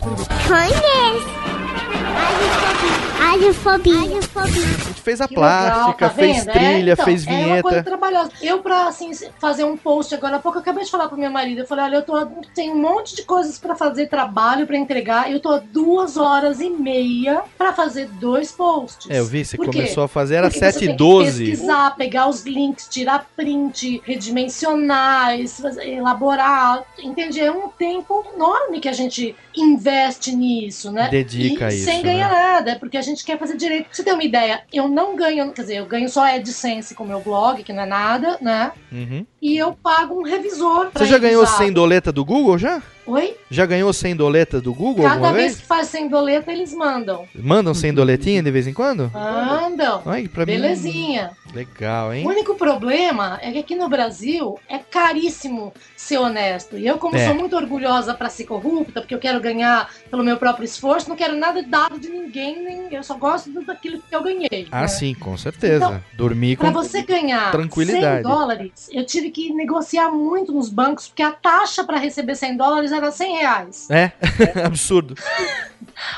[0.48, 2.89] conhece.
[3.20, 3.96] Radiofobia.
[4.00, 4.66] Radiofobia.
[4.66, 6.54] A gente fez a Que legal, plástica, tá fez vendo?
[6.54, 7.84] trilha, É, então, fez É uma coisa vinheta.
[7.84, 8.32] trabalhosa.
[8.42, 11.30] Eu, pra assim, fazer um post agora há pouco, eu acabei de falar pro meu
[11.30, 11.60] marido.
[11.60, 15.32] Eu falei: olha, eu tô, tenho um monte de coisas pra fazer, trabalho pra entregar.
[15.32, 19.10] Eu tô há duas horas e meia pra fazer dois posts.
[19.10, 19.80] É, eu vi, você Por quê?
[19.80, 21.46] começou a fazer, era Porque você 7 tem e que 12.
[21.52, 25.36] Pesquisar, pegar os links, tirar print, redimensionar,
[25.82, 26.84] elaborar.
[27.02, 27.40] Entende?
[27.42, 31.10] É um tempo enorme que a gente investe nisso, né?
[31.10, 32.40] Dedica e a isso, Sem ganhar né?
[32.54, 33.86] nada, é porque a gente quer fazer direito.
[33.86, 37.04] Pra você ter uma ideia, eu não ganho, quer dizer, eu ganho só AdSense com
[37.04, 38.72] o meu blog, que não é nada, né?
[38.92, 39.26] Uhum.
[39.42, 41.66] E eu pago um revisor pra Você já ganhou revisar.
[41.66, 42.82] 100 doleta do Google já?
[43.10, 43.36] Oi?
[43.50, 45.58] Já ganhou 100 doleta do Google Cada vez vez?
[45.62, 47.28] que faz sem doleta, eles mandam.
[47.34, 49.10] Mandam 100 doletinha de vez em quando?
[49.12, 50.04] Mandam.
[50.06, 51.32] Ai, pra mim- Belezinha.
[51.52, 52.24] Legal, hein?
[52.24, 56.78] O único problema é que aqui no Brasil é caríssimo ser honesto.
[56.78, 57.26] E eu, como É.
[57.26, 61.16] sou muito orgulhosa pra ser corrupta, porque eu quero ganhar pelo meu próprio esforço, não
[61.16, 64.68] quero nada dado de ninguém, nem eu só gosto daquilo que eu ganhei.
[64.72, 64.88] Ah, né?
[64.88, 65.86] sim, com certeza.
[65.86, 68.22] Então, Dormir com você ganhar tranquilidade.
[68.22, 72.56] 100 dólares, eu tive que negociar muito nos bancos, porque a taxa pra receber 100
[72.58, 73.88] dólares era 100 reais.
[73.90, 74.12] É,
[74.64, 75.16] absurdo.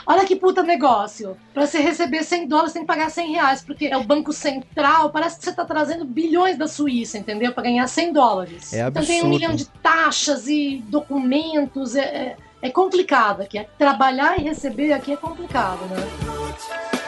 [0.05, 1.36] Olha que puta negócio.
[1.53, 5.09] Pra você receber 100 dólares, tem que pagar 100 reais, porque é o Banco Central,
[5.09, 7.51] parece que você tá trazendo bilhões da Suíça, entendeu?
[7.53, 8.73] Pra ganhar 100 dólares.
[8.73, 9.29] É Então tem um absurdo.
[9.29, 13.65] milhão de taxas e documentos, é, é, é complicado aqui.
[13.77, 17.01] Trabalhar e receber aqui é complicado, né?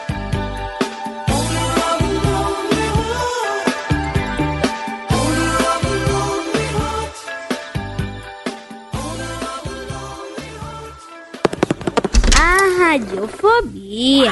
[12.84, 14.30] Radiofobia.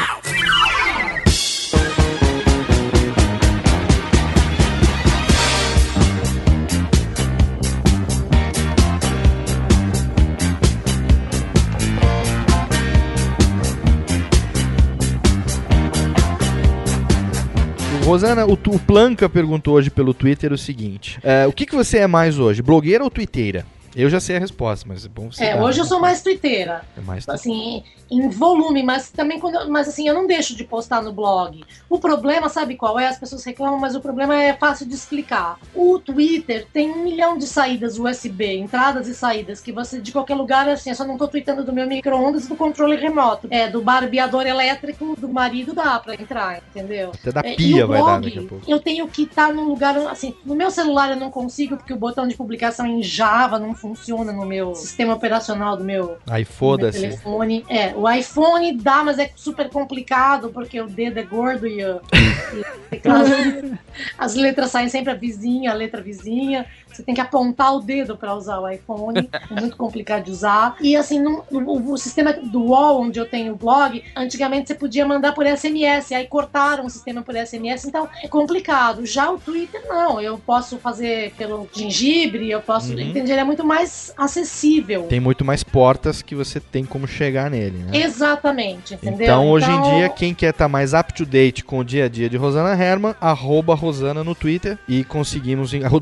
[18.03, 21.99] Rosana, o, o Planca perguntou hoje pelo Twitter o seguinte: é, O que, que você
[21.99, 23.65] é mais hoje, blogueira ou twitteira?
[23.95, 25.43] Eu já sei a resposta, mas é bom você.
[25.43, 26.83] É, dar, hoje eu sou mais twitteira.
[26.97, 29.69] É mais Assim, em volume, mas também quando.
[29.69, 31.63] Mas assim, eu não deixo de postar no blog.
[31.89, 33.07] O problema, sabe qual é?
[33.07, 35.59] As pessoas reclamam, mas o problema é fácil de explicar.
[35.75, 40.35] O Twitter tem um milhão de saídas USB, entradas e saídas, que você, de qualquer
[40.35, 43.47] lugar, assim, eu só não tô tweetando do meu micro-ondas e do controle remoto.
[43.49, 47.11] É, do barbeador elétrico do marido dá pra entrar, entendeu?
[47.13, 48.71] Até da É, pia e o vai dar blog, daqui a pouco.
[48.71, 51.97] Eu tenho que estar num lugar, assim, no meu celular eu não consigo, porque o
[51.97, 56.53] botão de publicação em Java não funciona no meu sistema operacional do meu Aí meu
[56.53, 57.01] foda-se.
[57.01, 57.65] telefone.
[57.67, 62.63] É, o iPhone dá, mas é super complicado, porque o dedo é gordo e, e
[62.89, 63.27] teclado-
[64.17, 66.65] as letras saem sempre a vizinha, a letra vizinha.
[66.91, 70.75] Você tem que apontar o dedo para usar o iPhone, é muito complicado de usar.
[70.81, 74.75] E assim, no, no- o sistema do UOL, onde eu tenho o blog, antigamente você
[74.75, 79.05] podia mandar por SMS, aí cortaram o sistema por SMS, então é complicado.
[79.05, 82.91] Já o Twitter, não, eu posso fazer pelo gengibre, eu posso.
[82.93, 82.99] Uhum.
[82.99, 85.03] Entender, ele é muito mais acessível.
[85.03, 87.97] Tem muito mais portas que você tem como chegar nele, né?
[87.99, 89.21] Exatamente, entendeu?
[89.23, 92.05] Então, hoje em Então, dia, quem quer estar mais up to date com o dia
[92.05, 95.73] a dia de Rosana Herman, arroba Rosana no Twitter e conseguimos.
[95.73, 95.99] Em, o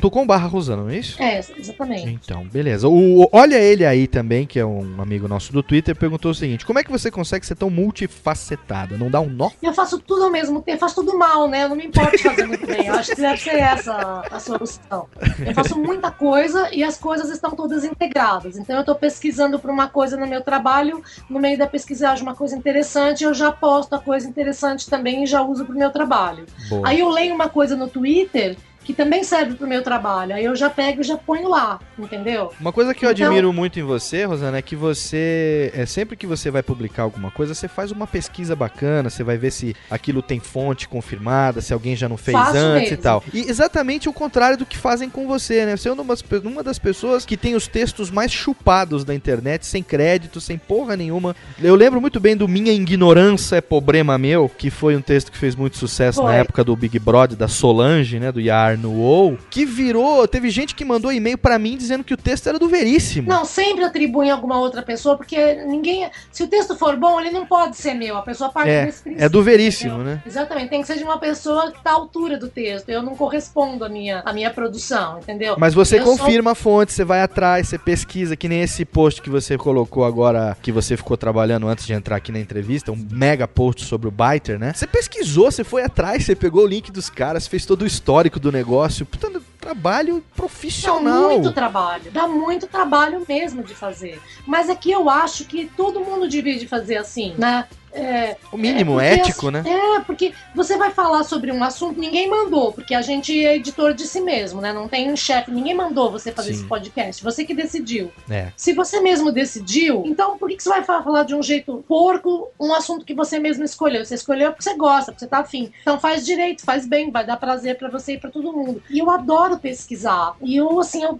[0.00, 1.22] é twitter.com.br Rosana, não é isso?
[1.22, 2.08] É, exatamente.
[2.08, 2.88] Então, beleza.
[2.88, 6.64] O, olha ele aí também, que é um amigo nosso do Twitter, perguntou o seguinte:
[6.64, 8.96] como é que você consegue ser tão multifacetada?
[8.96, 9.50] Não dá um nó?
[9.62, 11.64] Eu faço tudo ao mesmo tempo, faço tudo mal, né?
[11.64, 12.86] Eu não me importo de fazer muito bem.
[12.86, 15.06] Eu acho que deve ser essa a solução.
[15.44, 18.56] Eu faço muita coisa e as coisas estão todas integradas.
[18.56, 22.10] Então eu tô pesquisando por uma coisa no meu trabalho, no meio da pesquisa eu
[22.10, 25.74] acho uma coisa interessante, eu já posto a coisa interessante também e já uso pro
[25.74, 26.46] meu trabalho.
[26.68, 26.88] Boa.
[26.88, 28.56] Aí eu leio uma coisa no Twitter
[28.90, 30.34] que também serve pro meu trabalho.
[30.34, 32.52] Aí eu já pego e já ponho lá, entendeu?
[32.60, 35.70] Uma coisa que eu Então- admiro muito em você, Rosana, é que você.
[35.74, 39.36] É, sempre que você vai publicar alguma coisa, você faz uma pesquisa bacana, você vai
[39.38, 43.02] ver se aquilo tem fonte confirmada, se alguém já não fez Faço antes e mesmo.
[43.02, 43.24] tal.
[43.32, 45.76] E exatamente o contrário do que fazem com você, né?
[45.76, 46.04] Você é uma,
[46.44, 50.96] uma das pessoas que tem os textos mais chupados da internet, sem crédito, sem porra
[50.96, 51.34] nenhuma.
[51.62, 55.38] Eu lembro muito bem do Minha Ignorância é Problema Meu, que foi um texto que
[55.38, 56.36] fez muito sucesso na Foi.
[56.36, 58.32] época do Big Brother, da Solange, né?
[58.32, 60.26] Do Yar no UOL, que virou.
[60.26, 63.28] Teve gente que mandou e-mail pra mim dizendo que o texto era do Veríssimo.
[63.28, 66.08] Não, sempre atribuem a alguma outra pessoa, porque ninguém.
[66.32, 68.16] Se o texto for bom, ele não pode ser meu.
[68.16, 69.24] A pessoa parte É, desse princípio.
[69.24, 70.14] é do Veríssimo, entendeu?
[70.14, 70.22] né?
[70.26, 72.88] Exatamente, tem que ser de uma pessoa que tá à altura do texto.
[72.88, 75.56] Eu não correspondo à minha, à minha produção, entendeu?
[75.58, 78.84] Mas você Eu sou- confirma a fonte, você vai atrás, você pesquisa, que nem esse
[78.84, 82.92] post que você colocou agora, que você ficou trabalhando antes de entrar aqui na entrevista,
[82.92, 84.72] um mega post sobre o Byter, né?
[84.74, 88.38] Você pesquisou, você foi atrás, você pegou o link dos caras, fez todo o histórico
[88.38, 88.59] do negócio.
[89.04, 89.30] Puta,
[89.60, 91.30] trabalho Dá profissional.
[91.30, 94.20] muito trabalho, dá muito trabalho mesmo de fazer.
[94.46, 97.66] Mas é que eu acho que todo mundo devia de fazer assim, né?
[97.92, 99.64] É, O mínimo é ético, as- né?
[99.66, 103.92] É, porque você vai falar sobre um assunto, ninguém mandou, porque a gente é editor
[103.94, 104.72] de si mesmo, né?
[104.72, 106.60] Não tem um chefe, ninguém mandou você fazer Sim.
[106.60, 108.12] esse podcast, você que decidiu.
[108.30, 108.52] É.
[108.56, 111.84] Se você mesmo decidiu, então por que, que você vai fa- falar de um jeito
[111.88, 114.04] porco um assunto que você mesmo escolheu?
[114.04, 115.72] Você escolheu porque você gosta, porque você tá afim.
[115.82, 118.82] Então faz direito, faz bem, vai dar prazer pra você e pra todo mundo.
[118.88, 120.34] E eu adoro pesquisar.
[120.40, 121.18] E eu, assim, eu,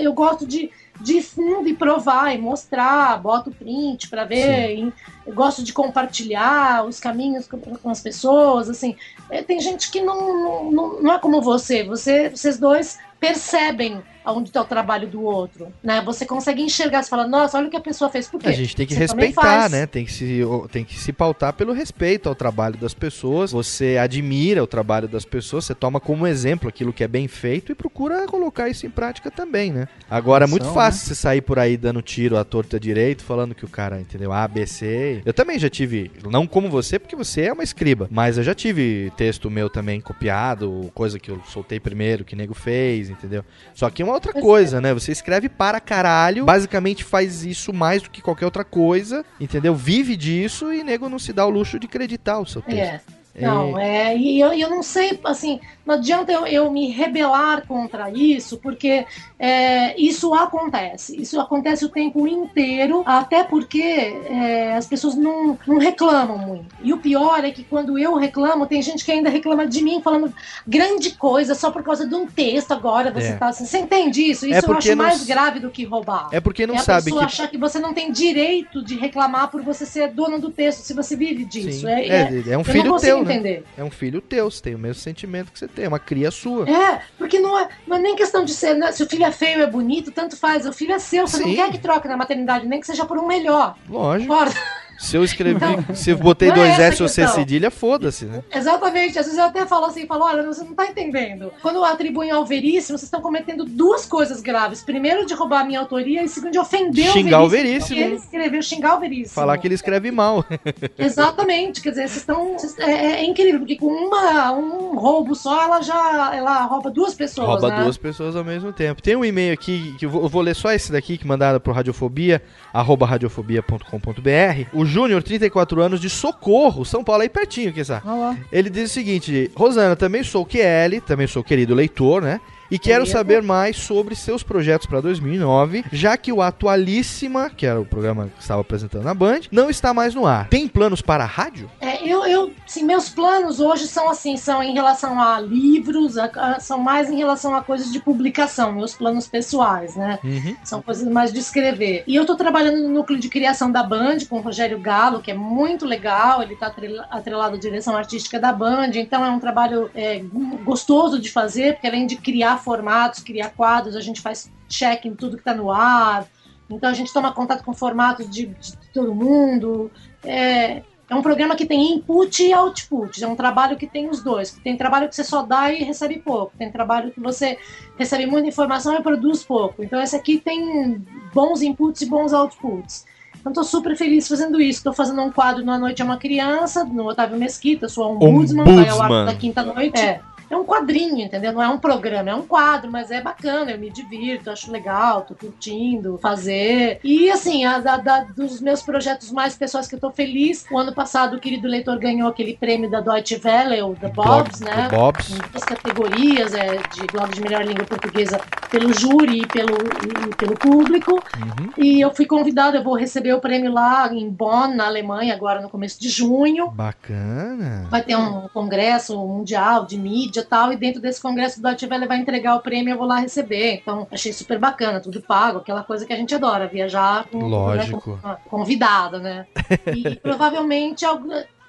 [0.00, 0.70] eu gosto de,
[1.00, 4.92] de fundo e provar e mostrar, boto print pra ver.
[5.26, 8.94] eu gosto de compartilhar os caminhos com, as pessoas, assim.
[9.30, 11.82] É, tem gente que não, não, não, não é como você.
[11.82, 12.28] você.
[12.28, 16.00] Vocês dois percebem aonde está o trabalho do outro, né?
[16.02, 18.28] Você consegue enxergar, você fala, nossa, olha o que a pessoa fez.
[18.28, 18.48] Por quê?
[18.48, 19.86] A gente tem que Você respeitar, né?
[19.86, 23.52] Tem que, se, tem que se pautar pelo respeito ao trabalho das pessoas.
[23.52, 27.72] Você admira o trabalho das pessoas, você toma como exemplo aquilo que é bem feito
[27.72, 29.88] e procura colocar isso em prática também, né?
[30.08, 33.54] Agora é muito Ação, fácil você sair por aí dando tiro à torta direito, falando
[33.54, 34.32] que o cara, entendeu?
[34.32, 35.22] A, B, C.
[35.24, 38.54] Eu também já tive, não como você, porque você é uma escriba, mas eu já
[38.54, 43.44] tive texto meu também copiado, coisa que eu soltei primeiro, que nego fez, entendeu?
[43.74, 44.92] Só que uma outra coisa, né?
[44.92, 49.74] Você escreve para caralho, basicamente faz isso mais do que qualquer outra coisa, entendeu?
[49.74, 52.78] Vive disso e nego não se dá o luxo de acreditar o seu texto.
[52.78, 53.19] É.
[53.40, 58.10] Não, é, e eu, eu não sei, assim, não adianta eu, eu me rebelar contra
[58.10, 59.04] isso, porque
[59.38, 61.20] é, isso acontece.
[61.20, 66.66] Isso acontece o tempo inteiro, até porque é, as pessoas não, não reclamam muito.
[66.82, 70.00] E o pior é que quando eu reclamo, tem gente que ainda reclama de mim,
[70.02, 70.32] falando
[70.66, 73.10] grande coisa só por causa de um texto agora.
[73.10, 73.32] Você É.
[73.36, 73.64] tá assim.
[73.64, 74.46] Você entende isso?
[74.46, 76.28] Isso É eu porque acho mais grave do que roubar.
[76.32, 78.96] É porque não é a sabe pessoa que achar que você não tem direito de
[78.96, 81.86] reclamar por você ser dono do texto, se você vive disso.
[81.88, 83.29] É, É, é- é um eu filho teu, né?
[83.32, 83.64] Entender.
[83.76, 86.30] É um filho teu, você tem o mesmo sentimento que você tem, é uma cria
[86.30, 86.68] sua.
[86.68, 89.32] É, porque não é, não é nem questão de ser, né, se o filho é
[89.32, 90.66] feio, é bonito, tanto faz.
[90.66, 91.48] O filho é seu, você Sim.
[91.48, 93.76] não quer que troque na maternidade, nem que seja por um melhor.
[93.88, 94.28] Lógico.
[94.28, 94.60] Concorda?
[95.00, 98.26] Se eu escrevi, Então, se eu botei é dois essa S ou C cedilha, foda-se,
[98.26, 98.42] né?
[98.54, 101.50] Exatamente, às vezes eu até falo assim, falo, olha, você não tá entendendo.
[101.62, 104.82] Quando atribuem ao Veríssimo, vocês estão cometendo duas coisas graves.
[104.82, 107.70] Primeiro, de roubar a minha autoria, e segundo, de ofender Xingar o o Veríssimo.
[107.70, 107.88] Veríssimo.
[107.88, 109.34] porque Ele escreveu xingar o Veríssimo.
[109.34, 110.44] Falar que ele escreve mal.
[110.98, 112.52] Exatamente, quer dizer, vocês estão.
[112.58, 117.14] vocês- é, é incrível, porque com uma, um roubo só, ela já ela rouba duas
[117.14, 117.46] pessoas.
[117.48, 117.84] Rouba né?
[117.84, 119.00] duas pessoas ao mesmo tempo.
[119.00, 121.58] Tem um e-mail aqui, que eu vou, eu vou ler só esse daqui, que mandaram
[121.58, 122.42] pro Radiofobia,
[122.72, 124.68] arroba radiofobia.com.br.
[124.72, 128.06] O Júnior, 34 anos, de Socorro, São Paulo, aí pertinho, que sabe?
[128.06, 128.38] Olha lá.
[128.52, 132.40] Ele diz o seguinte: Rosana, também sou QL, também sou querido leitor, né?
[132.70, 137.80] E quero saber mais sobre seus projetos para 2009, já que o Atualíssima, que era
[137.80, 140.48] o programa que estava apresentando na Band, não está mais no ar.
[140.48, 141.70] Tem planos para a rádio?
[141.80, 146.30] É, eu, eu, sim, meus planos hoje são assim, são em relação a livros, a-
[146.34, 150.18] a- são mais em relação a coisas de publicação, meus planos pessoais, né?
[150.22, 150.56] Uhum.
[150.64, 152.04] São coisas mais de escrever.
[152.06, 155.30] E eu tô trabalhando no núcleo de criação da Band com o Rogério Galo, que
[155.30, 156.42] é muito legal.
[156.42, 160.22] Ele tá atrela- atrelado à direção artística da Band, então é um trabalho é,
[160.64, 165.14] gostoso de fazer, porque além de criar formatos, criar quadros, a gente faz check em
[165.14, 166.26] tudo que tá no ar.
[166.70, 169.90] Então a gente toma contato com formatos de, de todo mundo.
[170.24, 173.22] É, é um programa que tem input e output.
[173.22, 174.52] É um trabalho que tem os dois.
[174.62, 176.52] Tem trabalho que você só dá e recebe pouco.
[176.56, 177.58] Tem trabalho que você
[177.98, 179.82] recebe muita informação e produz pouco.
[179.82, 181.04] Então esse aqui tem
[181.34, 183.04] bons inputs e bons outputs.
[183.40, 184.84] Então tô super feliz fazendo isso.
[184.84, 188.08] Tô fazendo um quadro no A Noite é uma Criança, no Otávio Mesquita, sou a
[188.08, 189.98] ombudsman, vai ao ar da quinta noite.
[189.98, 190.20] É.
[190.50, 191.52] É um quadrinho, entendeu?
[191.52, 195.22] Não é um programa, é um quadro, mas é bacana, eu me divirto, acho legal,
[195.22, 196.98] tô curtindo fazer.
[197.04, 200.76] E assim, a, da- da- dos meus projetos mais pessoais que eu tô feliz, o
[200.76, 204.88] ano passado o querido leitor ganhou aquele prêmio da Deutsche Welle, o The Bobs, né?
[204.88, 205.30] The Bobs.
[205.30, 208.40] Em duas categorias, é, de blog de melhor língua portuguesa
[208.70, 211.12] pelo júri e pelo, e pelo público.
[211.12, 211.70] Uhum.
[211.78, 215.60] E eu fui convidada, eu vou receber o prêmio lá em Bonn, na Alemanha, agora
[215.60, 216.70] no começo de junho.
[216.70, 217.86] Bacana.
[217.88, 222.06] Vai ter um congresso mundial de mídia e e dentro desse congresso o Deutsche Welle
[222.06, 223.74] vai entregar o prêmio e eu vou lá receber.
[223.82, 228.18] Então, achei super bacana, tudo pago, aquela coisa que a gente adora, viajar com, Lógico.
[228.22, 229.46] né, com- convidado, né?
[229.94, 231.04] E provavelmente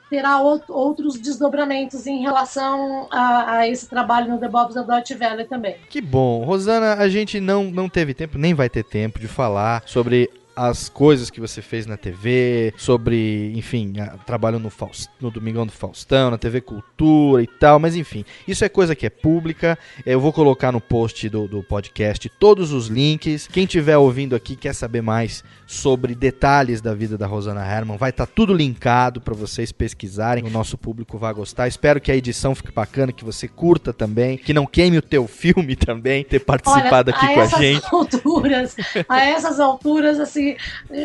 [0.09, 5.15] terá out- outros desdobramentos em relação a, a esse trabalho no The Bobs da Deutsche
[5.15, 5.75] Welle também.
[5.89, 6.43] Que bom.
[6.43, 10.29] Rosana, a gente não, não teve tempo, nem vai ter tempo de falar sobre
[10.69, 15.65] as coisas que você fez na TV, sobre, enfim, a- trabalho no, Faust, no Domingão
[15.65, 19.77] do Faustão, na TV Cultura e tal, mas enfim, isso é coisa que é pública.
[20.05, 23.47] Eu vou colocar no post do, do podcast todos os links.
[23.47, 28.09] Quem estiver ouvindo aqui quer saber mais sobre detalhes da vida da Rosana Herman, vai
[28.09, 30.43] estar tudo linkado para vocês pesquisarem.
[30.43, 31.67] O nosso público vai gostar.
[31.67, 35.27] Espero que a edição fique bacana, que você curta também, que não queime o teu
[35.27, 37.85] filme também, ter participado aqui a com a essas gente.
[37.91, 38.75] alturas,
[39.07, 40.50] a essas alturas, assim,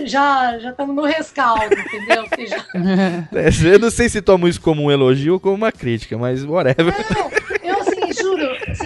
[0.07, 2.24] já já estamos no rescaldo, entendeu?
[2.28, 2.64] Porque já-
[3.34, 6.44] É, Eu não sei se tomo isso como um elogio ou como uma crítica, mas
[6.44, 6.94] whatever.
[6.94, 7.55] assim, juro,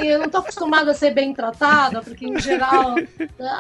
[0.01, 2.95] assim, eu não tô acostumada a ser bem tratada, porque em geral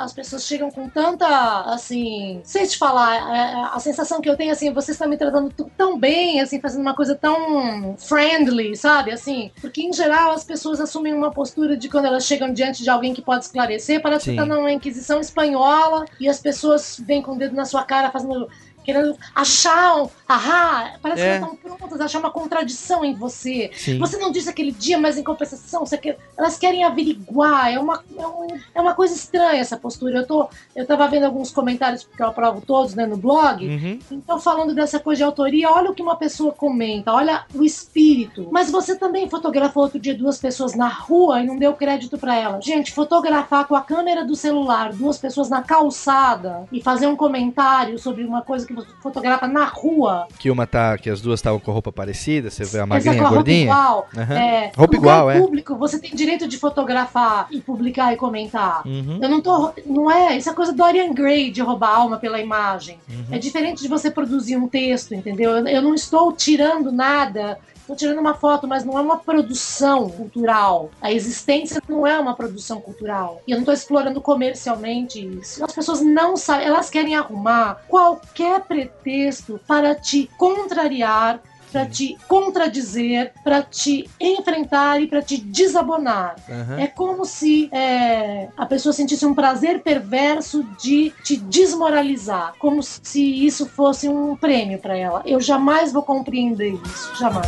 [0.01, 1.27] as pessoas chegam com tanta,
[1.73, 5.53] assim, sei te falar, é, a sensação que eu tenho, assim, vocês estão me tratando
[5.77, 10.81] tão bem, assim, fazendo uma coisa tão friendly, sabe, assim, porque em geral as pessoas
[10.81, 14.31] assumem uma postura de quando elas chegam diante de alguém que pode esclarecer, parece Sim.
[14.33, 18.11] que tá numa inquisição espanhola e as pessoas vêm com o dedo na sua cara
[18.11, 18.49] fazendo
[18.85, 21.25] querendo achar um, ahá, parece É.
[21.39, 23.71] que elas estão prontas a achar uma contradição em você.
[23.75, 23.99] Sim.
[23.99, 27.73] Você não disse aquele dia, mas em compensação, quer, elas querem averiguar.
[27.73, 30.19] É uma, é, um- é uma coisa estranha essa postura.
[30.19, 33.67] Eu, tô, eu tava vendo alguns comentários, porque eu aprovo todos né, no blog.
[33.67, 33.99] Uhum.
[34.11, 38.49] Então, falando dessa coisa de autoria, olha o que uma pessoa comenta, olha o espírito.
[38.51, 42.35] Mas você também fotografou outro dia duas pessoas na rua e não deu crédito pra
[42.37, 42.65] elas.
[42.65, 47.99] Gente, fotografar com a câmera do celular duas pessoas na calçada e fazer um comentário
[47.99, 50.27] sobre uma coisa que você fotografa na rua.
[50.39, 53.21] Que uma tá, que as duas estavam com roupa parecida, você vê a magrinha, com
[53.21, 53.65] a roupa gordinha.
[53.65, 54.09] igual.
[54.17, 54.39] Aham.
[54.39, 55.41] É, Roupa igual, é.
[55.41, 58.87] público, você tem direito de fotografar e publicar e comentar.
[58.87, 59.19] Uhum.
[59.21, 59.73] Eu não tô.
[59.85, 60.37] Não é.
[60.37, 62.99] Isso é coisa do Dorian Gray de roubar alma pela imagem.
[63.09, 63.35] Uhum.
[63.35, 65.51] É diferente de você produzir um texto, entendeu?
[65.51, 67.59] Eu, eu não estou tirando nada.
[67.91, 70.93] Estou tirando uma foto, mas não é uma produção cultural.
[71.03, 73.43] A existência não é uma produção cultural.
[73.49, 75.65] E eu não estou explorando comercialmente isso.
[75.65, 81.41] As pessoas não sabem, elas querem arrumar qualquer pretexto para te contrariar,
[81.71, 86.37] para te contradizer, para te enfrentar e para te desabonar.
[86.49, 86.79] Aham.
[86.79, 93.23] É como se é, a pessoa sentisse um prazer perverso de te desmoralizar, como se
[93.47, 95.23] isso fosse um prêmio para ela.
[95.25, 97.47] Eu jamais vou compreender isso, jamais.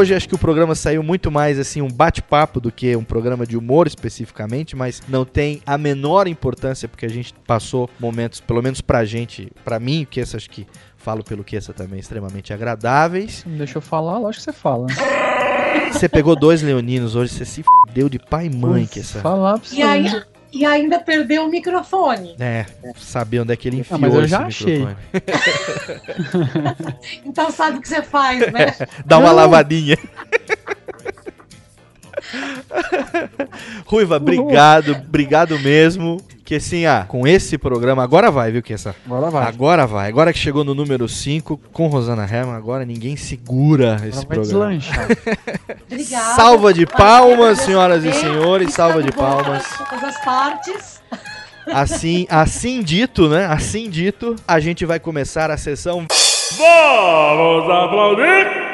[0.00, 3.46] Hoje acho que o programa saiu muito mais assim um bate-papo do que um programa
[3.46, 8.62] de humor especificamente, mas não tem a menor importância porque a gente passou momentos, pelo
[8.62, 12.50] menos pra gente, pra mim, que essa acho que falo pelo que essa também extremamente
[12.50, 13.44] agradáveis.
[13.46, 14.86] Não deixa eu falar, lógico que você fala.
[14.86, 14.94] né?
[15.92, 19.20] Você pegou dois leoninos hoje, você se deu de pai e mãe que essa.
[19.20, 19.82] Falar pra E, você.
[19.82, 20.22] aí,
[20.52, 22.34] e ainda perdeu o microfone.
[22.40, 24.78] É, saber onde é que ele enfiou Ah, mas eu esse já achei.
[24.78, 24.96] microfone.
[27.24, 28.74] Então sabe o que você faz, né?
[29.06, 29.36] Dá uma Não.
[29.36, 29.96] lavadinha.
[33.86, 36.20] Ruiva, obrigado, obrigado mesmo.
[36.50, 38.92] Que assim, ah, com esse programa, agora vai, viu, que essa.
[39.06, 39.46] Agora vai.
[39.46, 40.08] Agora vai.
[40.08, 44.76] Agora que chegou no número 5 com Rosana Herman, agora ninguém segura esse vai programa.
[45.86, 46.34] Obrigada.
[46.34, 49.64] Salva de palmas, senhoras e senhores, salva de palmas.
[49.78, 51.00] Todas as partes.
[51.68, 53.46] Assim, assim dito, né?
[53.46, 56.04] Assim dito, a gente vai começar a sessão
[56.58, 58.70] Vamos aplaudir!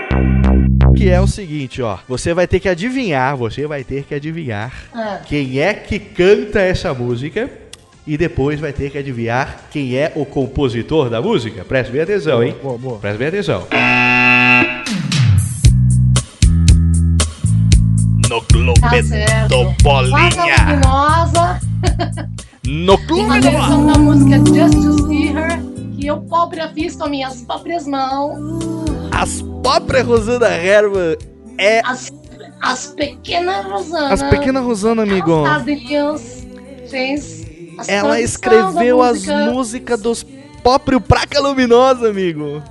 [0.96, 1.98] que é o seguinte, ó.
[2.08, 6.58] Você vai ter que adivinhar, você vai ter que adivinhar Ah, quem é que canta
[6.58, 7.65] essa música
[8.06, 11.64] e depois vai ter que adivinhar quem é o compositor da música.
[11.64, 12.54] Preste bem atenção, hein?
[12.62, 12.98] Boa, boa.
[12.98, 13.66] Preste bem atenção.
[18.28, 20.80] No clube tá do Bolinha.
[22.64, 25.60] No clube Uma do versão da música Just to See Her.
[25.96, 28.38] Que eu própria fiz com minhas próprias mãos.
[29.12, 31.16] As próprias Rosana Herman
[31.58, 32.12] é As,
[32.60, 34.12] as pequenas Rosana.
[34.12, 35.44] as pequenas Rosana, amigo.
[35.46, 36.46] As Adrians
[36.90, 37.45] fez.
[37.78, 39.36] As Ela escreveu as música.
[39.50, 40.26] músicas dos
[40.62, 42.62] próprios Praca Luminosa, amigo.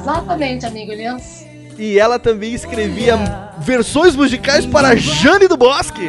[0.00, 1.44] Exatamente, amigo Elias.
[1.78, 3.16] E ela também escrevia
[3.58, 6.08] versões musicais para Jane do Bosque.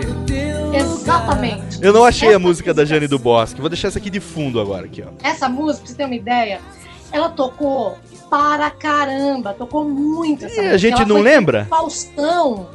[0.73, 1.79] Exatamente.
[1.81, 3.59] Eu não achei a Essa música da Jane do Bosque.
[3.59, 5.09] Vou deixar essa aqui de fundo agora, aqui, ó.
[5.21, 6.61] Essa música, pra você ter uma ideia,
[7.11, 7.97] ela tocou
[8.29, 10.77] para caramba, tocou muito essa E a música.
[10.77, 11.65] gente Ela não lembra?
[11.69, 12.67] Faustão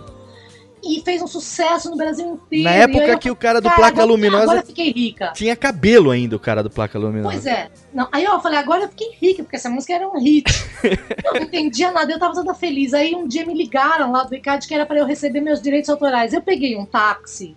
[0.85, 2.65] e fez um sucesso no Brasil inteiro.
[2.65, 5.33] Na época eu que o cara do Placa "Cara, agora- Luminosa Agora eu fiquei rica.
[5.33, 7.29] tinha cabelo ainda, o cara do Placa Luminosa.
[7.31, 7.71] Pois é.
[7.95, 10.45] Não, aí eu falei, agora eu fiquei rica, porque essa música era um hit.
[11.25, 12.93] eu não entendia nada, eu tava toda feliz.
[12.95, 15.89] Aí um dia me ligaram lá do ICAD que era para eu receber meus direitos
[15.89, 16.33] autorais.
[16.33, 17.57] Eu peguei um táxi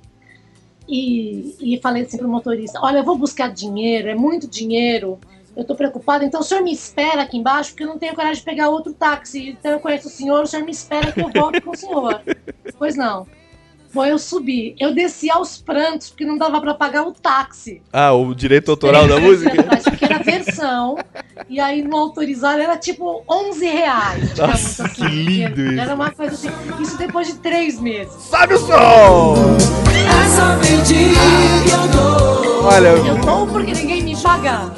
[0.88, 5.20] e, e falei assim pro motorista: Olha, eu vou buscar dinheiro, é muito dinheiro.
[5.56, 8.40] Eu tô preocupada, então o senhor me espera aqui embaixo, porque eu não tenho coragem
[8.40, 9.50] de pegar outro táxi.
[9.58, 12.22] Então eu conheço o senhor, o senhor me espera que eu volto com o senhor.
[12.78, 13.26] Pois não.
[13.94, 14.76] Bom, eu subi.
[14.78, 17.82] Eu desci aos prantos, porque não dava para pagar o táxi.
[17.94, 19.62] Ah, o direito autoral da música?
[19.62, 20.98] atrás, Porque era versão.
[21.48, 24.38] e aí no autorizado era tipo 11 reais.
[24.38, 24.96] Nossa, assim.
[24.96, 25.80] que lindo isso.
[25.80, 26.50] Era uma coisa assim.
[26.82, 28.12] Isso depois de três meses.
[28.24, 29.36] Sabe o som!
[32.64, 34.74] Olha, Eu dou porque ninguém me paga.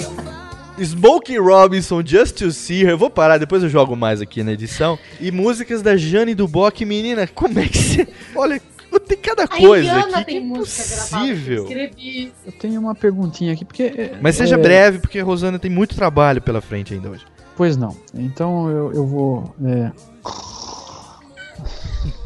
[0.84, 2.92] Smokey Robinson, Just to See Her.
[2.92, 4.98] Eu vou parar, depois eu jogo mais aqui na edição.
[5.20, 8.08] E músicas da Jane do Bock, menina, como é que você.
[8.36, 8.62] Olha,
[9.08, 10.26] tem cada A coisa Indiana aqui.
[10.26, 11.64] Que tem música gravada que eu impossível.
[11.64, 12.34] escrevi.
[12.46, 13.84] Eu tenho uma perguntinha aqui, porque.
[13.84, 17.24] é, Mas seja é, breve, porque a Rosana tem muito trabalho pela frente ainda hoje.
[17.56, 17.96] Pois não.
[18.14, 19.56] Então eu, eu vou.
[19.66, 19.92] é,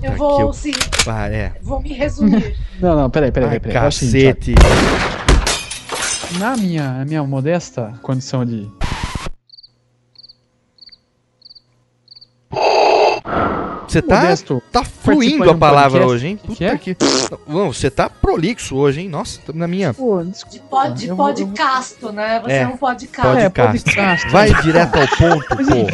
[0.04, 0.74] Eu Tá vou, eu- sim,
[1.08, 1.54] Ah, é.
[1.62, 2.58] vou me resumir.
[2.82, 3.78] Não, não, peraí, peraí, Ai, peraí.
[3.78, 4.56] É cacete.
[6.40, 8.70] Na minha, na minha modesta condição de.
[13.88, 16.14] Você tá, Modesto tá fluindo a palavra podcast.
[16.16, 16.38] hoje, hein?
[16.38, 17.06] Puta que que.
[17.46, 19.10] Não, você tá prolixo hoje, hein?
[19.10, 19.94] Nossa, na minha.
[19.94, 22.40] Pô, De pod, de vou- podcasto, né?
[22.42, 23.28] Você É, é um podcast.
[23.30, 23.44] Podcast.
[23.46, 24.30] É, podcast.
[24.30, 25.88] Vai direto ao ponto, pô.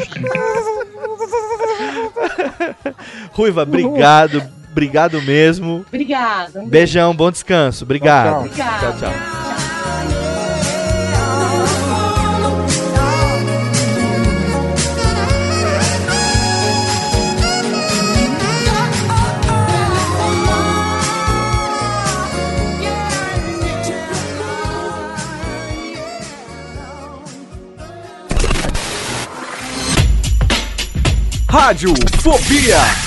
[3.41, 4.43] Ruiva, obrigado.
[4.71, 5.83] Obrigado mesmo.
[5.87, 6.63] Obrigada.
[6.67, 7.83] Beijão, bom descanso.
[7.83, 8.45] Obrigado.
[8.45, 8.91] Obrigada.
[8.91, 9.46] Tchau, tchau.
[31.57, 31.91] Rádio
[32.21, 33.06] Fobia.